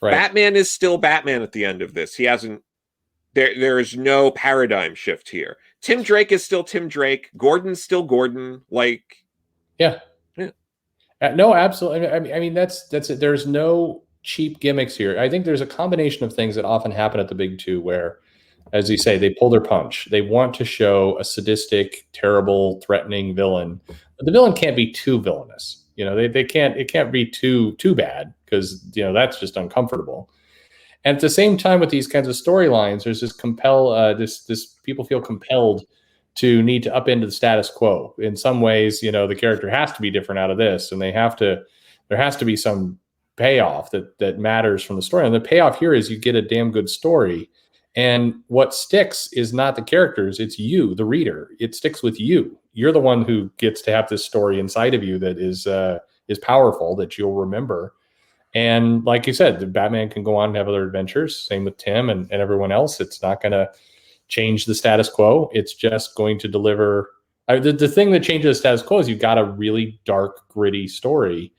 [0.00, 0.12] Right.
[0.12, 2.14] Batman is still Batman at the end of this.
[2.14, 2.62] He hasn't
[3.34, 5.58] there there is no paradigm shift here.
[5.80, 7.30] Tim Drake is still Tim Drake.
[7.36, 8.62] Gordon's still Gordon.
[8.70, 9.24] Like
[9.78, 10.00] Yeah.
[10.36, 10.50] Yeah.
[11.20, 12.08] Uh, no, absolutely.
[12.08, 13.20] I mean, I mean that's that's it.
[13.20, 15.18] There's no cheap gimmicks here.
[15.18, 18.18] I think there's a combination of things that often happen at the big two where,
[18.72, 20.08] as you say, they pull their punch.
[20.10, 23.80] They want to show a sadistic, terrible, threatening villain.
[23.86, 25.84] But the villain can't be too villainous.
[25.96, 29.40] You know, they, they can't it can't be too too bad because you know that's
[29.40, 30.30] just uncomfortable.
[31.04, 34.44] And at the same time, with these kinds of storylines, there's this compel uh, this
[34.44, 35.84] this people feel compelled
[36.36, 38.14] to need to upend the status quo.
[38.18, 41.00] In some ways, you know, the character has to be different out of this, and
[41.00, 41.62] they have to
[42.08, 42.98] there has to be some
[43.36, 45.24] payoff that that matters from the story.
[45.24, 47.48] And the payoff here is you get a damn good story.
[47.96, 51.50] And what sticks is not the characters, it's you, the reader.
[51.58, 52.56] It sticks with you.
[52.72, 55.98] You're the one who gets to have this story inside of you that is uh,
[56.28, 57.94] is powerful that you'll remember.
[58.54, 61.38] And like you said, the Batman can go on and have other adventures.
[61.38, 63.00] Same with Tim and, and everyone else.
[63.00, 63.70] It's not going to
[64.28, 65.50] change the status quo.
[65.52, 67.10] It's just going to deliver.
[67.48, 70.48] I, the, the thing that changes the status quo is you've got a really dark,
[70.48, 71.52] gritty story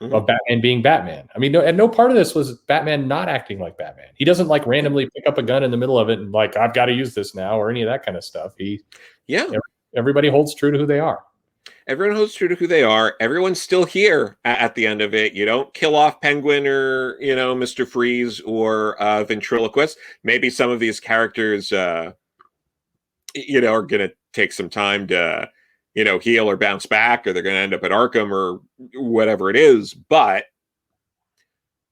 [0.00, 0.14] mm-hmm.
[0.14, 1.28] of Batman being Batman.
[1.34, 4.08] I mean, no, and no part of this was Batman not acting like Batman.
[4.14, 6.56] He doesn't like randomly pick up a gun in the middle of it and like
[6.56, 8.52] I've got to use this now or any of that kind of stuff.
[8.58, 8.80] He,
[9.26, 9.46] yeah,
[9.96, 11.22] everybody holds true to who they are.
[11.86, 13.14] Everyone holds true to who they are.
[13.20, 15.34] Everyone's still here at, the end of it.
[15.34, 19.96] You don't kill off Penguin or you know Mister Freeze or uh, Ventriloquist.
[20.22, 22.12] Maybe some of these characters, uh,
[23.34, 25.50] you know, are going to take some time to
[25.94, 28.60] you know, heal or bounce back, or they're going to end up at Arkham or
[28.94, 29.94] whatever it is.
[29.94, 30.46] But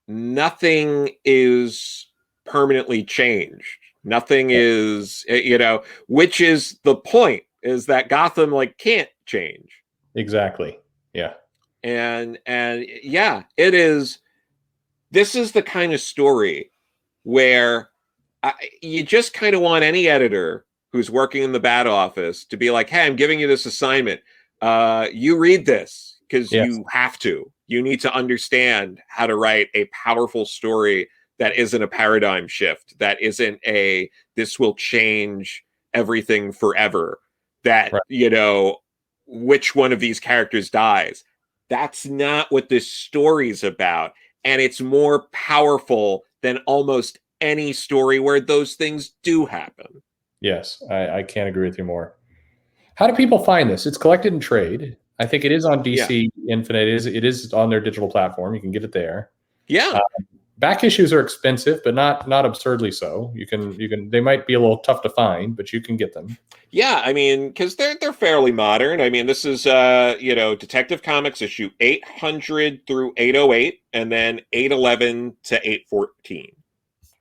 [0.09, 2.09] nothing is
[2.45, 3.79] permanently changed.
[4.05, 9.70] Nothing is, eh, you know, which is the point is that Gotham like can't change.
[10.14, 10.79] Exactly.
[11.12, 11.35] Yeah.
[11.83, 14.18] And, and yeah, it is.
[15.11, 16.70] This is the kind of story
[17.25, 17.91] where
[18.43, 22.57] I, you just kind of want any editor who's working in the bat office to
[22.57, 24.20] be like, hey, I'm giving you this assignment.
[24.61, 26.68] Uh, you read this because yes.
[26.68, 27.51] you have to.
[27.66, 31.09] You need to understand how to write a powerful story
[31.39, 35.64] that isn't a paradigm shift, that isn't a this will change
[35.95, 37.18] everything forever,
[37.64, 38.03] that, right.
[38.09, 38.79] you know,
[39.33, 41.24] which one of these characters dies.
[41.70, 44.12] That's not what this story's about.
[44.45, 50.03] And it's more powerful than almost any story where those things do happen.
[50.41, 52.16] Yes, I, I, can't agree with you more.
[52.97, 53.87] How do people find this?
[53.87, 54.97] It's collected in trade.
[55.18, 56.53] I think it is on DC yeah.
[56.53, 56.89] Infinite.
[56.89, 58.55] It is it is on their digital platform.
[58.55, 59.30] You can get it there.
[59.68, 59.93] Yeah.
[59.95, 60.26] Um,
[60.59, 63.32] back issues are expensive, but not not absurdly so.
[63.34, 65.96] You can you can they might be a little tough to find, but you can
[65.96, 66.36] get them.
[66.70, 69.00] Yeah, I mean, because they're they're fairly modern.
[69.00, 73.53] I mean, this is uh you know Detective Comics issue eight hundred through eight oh
[73.53, 76.55] eight, and then eight eleven to eight fourteen.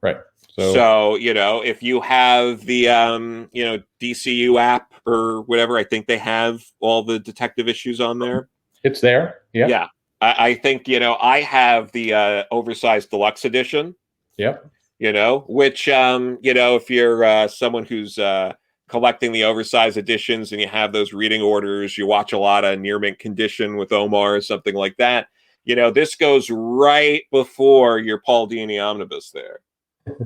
[0.01, 0.17] Right.
[0.57, 5.77] So, so you know, if you have the um, you know DCU app or whatever,
[5.77, 8.49] I think they have all the detective issues on there.
[8.83, 9.41] It's there.
[9.53, 9.67] Yeah.
[9.67, 9.87] Yeah.
[10.21, 13.95] I, I think you know I have the uh, oversized deluxe edition.
[14.37, 14.69] Yep.
[14.99, 18.53] You know, which um, you know, if you're uh, someone who's uh,
[18.87, 22.79] collecting the oversized editions and you have those reading orders, you watch a lot of
[22.79, 25.27] near mint condition with Omar or something like that.
[25.63, 29.61] You know, this goes right before your Paul Dini omnibus there.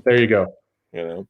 [0.03, 0.53] there you go.
[0.91, 1.27] You know.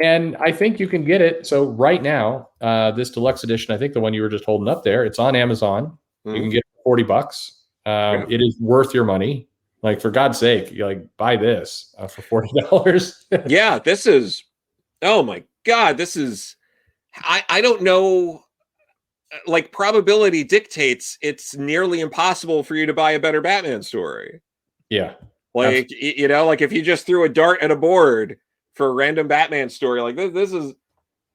[0.00, 1.46] And I think you can get it.
[1.46, 4.68] So right now, uh, this deluxe edition, I think the one you were just holding
[4.68, 5.98] up there, it's on Amazon.
[6.24, 6.28] Mm-hmm.
[6.28, 6.50] You can mm-hmm.
[6.50, 7.57] get it 40 bucks.
[7.86, 8.26] Um, yeah.
[8.30, 9.48] It is worth your money.
[9.82, 13.26] Like for God's sake, you like buy this uh, for forty dollars.
[13.46, 14.42] yeah, this is.
[15.02, 16.56] Oh my God, this is.
[17.14, 18.42] I I don't know.
[19.46, 24.40] Like probability dictates, it's nearly impossible for you to buy a better Batman story.
[24.90, 25.14] Yeah,
[25.54, 28.38] like you know, like if you just threw a dart at a board
[28.74, 30.74] for a random Batman story, like this, this is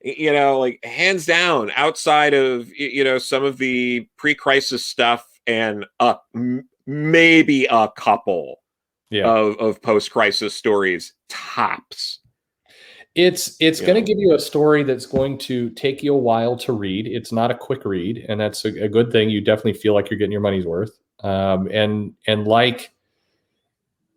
[0.03, 5.85] you know, like hands down outside of you know some of the pre-crisis stuff and
[5.99, 6.17] a
[6.85, 8.57] maybe a couple
[9.09, 9.27] yeah.
[9.27, 12.19] of, of post-crisis stories tops.
[13.15, 13.87] It's it's Yeah.
[13.87, 17.05] going to give you a story that's going to take you a while to read.
[17.07, 19.29] It's not a quick read, and that's a, a good thing.
[19.29, 20.97] You definitely feel like you're getting your money's worth.
[21.19, 22.91] Um, and and like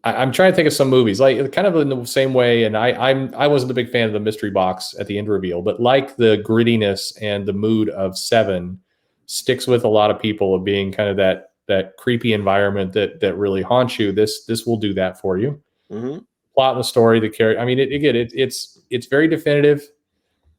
[0.02, 2.64] I, I'm trying to think of some movies like kind of in the same way.
[2.64, 5.28] And I I'm I wasn't a big fan of the mystery box at the end
[5.28, 8.80] reveal, but like the grittiness and the mood of Seven
[9.26, 13.20] sticks with a lot of people of being kind of that that creepy environment that
[13.20, 14.12] that really haunts you.
[14.12, 15.60] This this will do that for you
[15.90, 16.18] hmm
[16.54, 17.60] plot and the story, the character.
[17.60, 19.86] I mean, it, again, it, it's it's very definitive.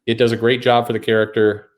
[0.05, 1.69] It does a great job for the character.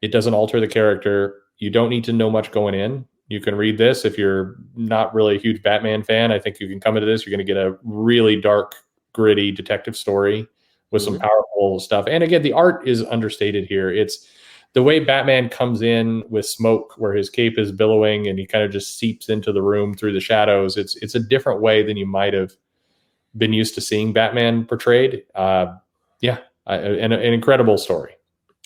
[0.00, 1.42] It doesn't alter the character.
[1.58, 3.04] You don't need to know much going in.
[3.28, 6.30] You can read this if you're not really a huge Batman fan.
[6.30, 7.26] I think you can come into this.
[7.26, 8.76] You're going to get a really dark,
[9.12, 10.46] gritty detective story
[10.92, 11.22] with some Mhm.
[11.22, 12.04] powerful stuff.
[12.08, 13.90] And again, the art is understated here.
[13.90, 14.28] It's
[14.74, 18.64] the way Batman comes in with smoke, where his cape is billowing and he kind
[18.64, 20.76] of just seeps into the room through the shadows.
[20.76, 22.52] It's it's a different way than you might have
[23.36, 25.24] been used to seeing Batman portrayed.
[25.34, 25.76] Uh,
[26.20, 28.12] yeah, I, an, an incredible story.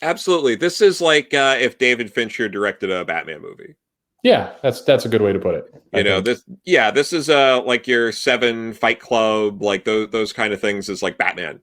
[0.02, 0.54] Absolutely.
[0.54, 3.74] This is like uh, if David Fincher directed a Batman movie.
[4.22, 5.72] Yeah, that's that's a good way to put it.
[5.92, 6.24] I You know, think.
[6.24, 10.60] this yeah, this is uh like your seven fight club, like those those kind of
[10.60, 11.60] things is like Batman.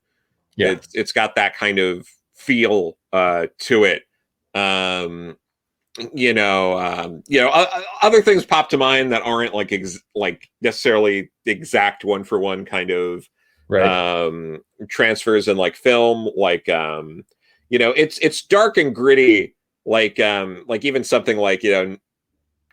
[0.56, 0.72] Yeah.
[0.72, 4.04] It's it's got that kind of feel uh to it.
[4.56, 5.38] Um
[6.14, 10.02] you know, um, you know, o- other things pop to mind that aren't like ex-
[10.14, 13.26] like necessarily exact one for one kind of
[13.70, 13.86] right.
[13.88, 17.24] um transfers in like film like um
[17.70, 21.98] you know it's it's dark and gritty like um like even something like you know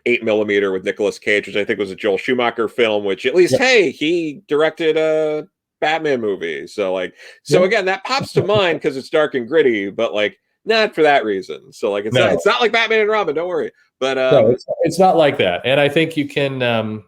[0.06, 3.36] eight millimeter with Nicolas Cage which I think was a Joel Schumacher film which at
[3.36, 3.64] least Yeah.
[3.66, 5.46] hey he directed a
[5.80, 7.14] Batman movie so like
[7.44, 7.66] so Yeah.
[7.66, 11.24] again that pops to mind because it's dark and gritty but like not for that
[11.24, 12.26] reason so like it's No.
[12.26, 15.16] not, it's not like Batman and Robin don't worry but um no, it's, it's not
[15.16, 15.62] like that.
[15.64, 16.60] And I think you can.
[16.60, 17.04] Um,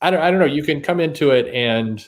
[0.00, 0.22] I don't.
[0.22, 0.46] I don't know.
[0.46, 2.02] You can come into it and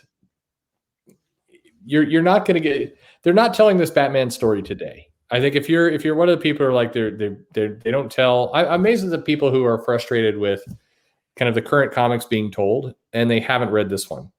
[1.84, 2.96] you're you're not going to get.
[3.22, 5.08] They're not telling this Batman story today.
[5.30, 7.36] I think if you're if you're one of the people who are like they're they
[7.52, 8.50] they they don't tell.
[8.54, 10.64] I, I'm amazed at the people who are frustrated with
[11.36, 14.32] kind of the current comics being told and they haven't read this one.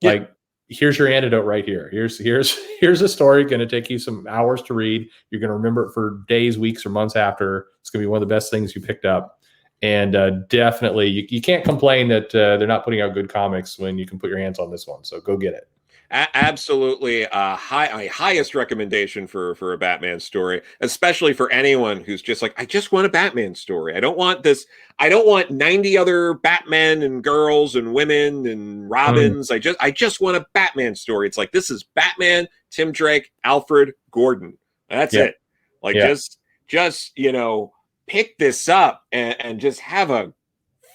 [0.00, 0.12] Yeah.
[0.12, 0.32] Like
[0.68, 1.88] here's your antidote right here.
[1.90, 5.08] Here's here's here's a story going to take you some hours to read.
[5.30, 7.68] You're going to remember it for days, weeks, or months after.
[7.80, 9.40] It's going to be one of the best things you picked up.
[9.80, 13.78] And uh, definitely, you, you can't complain that uh, they're not putting out good comics
[13.78, 15.04] when you can put your hands on this one.
[15.04, 15.68] So go get it.
[16.10, 22.00] A- absolutely uh high a highest recommendation for for a batman story especially for anyone
[22.00, 23.94] who's just like i just want a batman story.
[23.94, 24.64] I don't want this
[24.98, 29.50] i don't want 90 other batmen and girls and women and robins.
[29.50, 31.26] I just i just want a batman story.
[31.26, 34.56] It's like this is batman tim drake alfred gordon.
[34.88, 35.24] That's Yeah.
[35.24, 35.34] it.
[35.82, 36.08] Like Yeah.
[36.08, 36.38] just
[36.68, 37.72] just you know
[38.06, 40.32] pick this up and, and just have a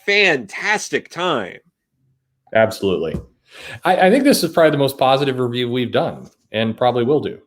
[0.07, 1.59] fantastic time.
[2.55, 3.19] Absolutely.
[3.83, 7.21] I, I think this is probably the most positive review we've done and probably will
[7.21, 7.41] do.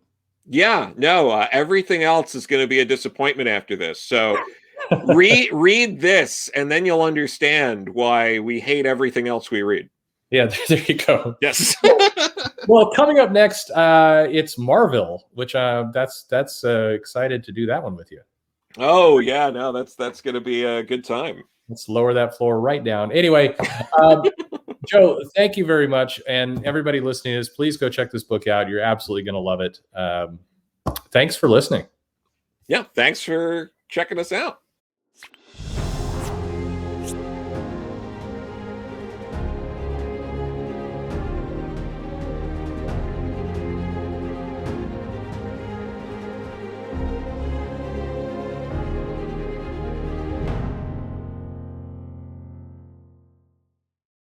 [0.48, 4.00] Yeah, no, uh, everything else is going to be a disappointment after this.
[4.00, 4.38] So
[5.06, 9.90] read read this and then you'll understand why we hate everything else we read.
[10.30, 11.36] Yeah, there you go.
[11.40, 11.74] Yes.
[12.68, 17.64] Well, coming up next, uh, it's Marvel, which uh, that's that's uh, excited to do
[17.66, 18.20] that one with you.
[18.78, 21.42] oh, yeah, no, that's that's going to be a good time.
[21.68, 23.12] Let's lower that floor right down.
[23.12, 23.54] Anyway,
[24.00, 24.22] um,
[24.88, 28.68] Joe, thank you very much, and everybody listening this, please go check this book out.
[28.68, 29.80] You're absolutely going to love it.
[29.94, 30.38] Um,
[31.10, 31.86] thanks for listening.
[32.68, 34.60] Yeah, thanks for checking us out.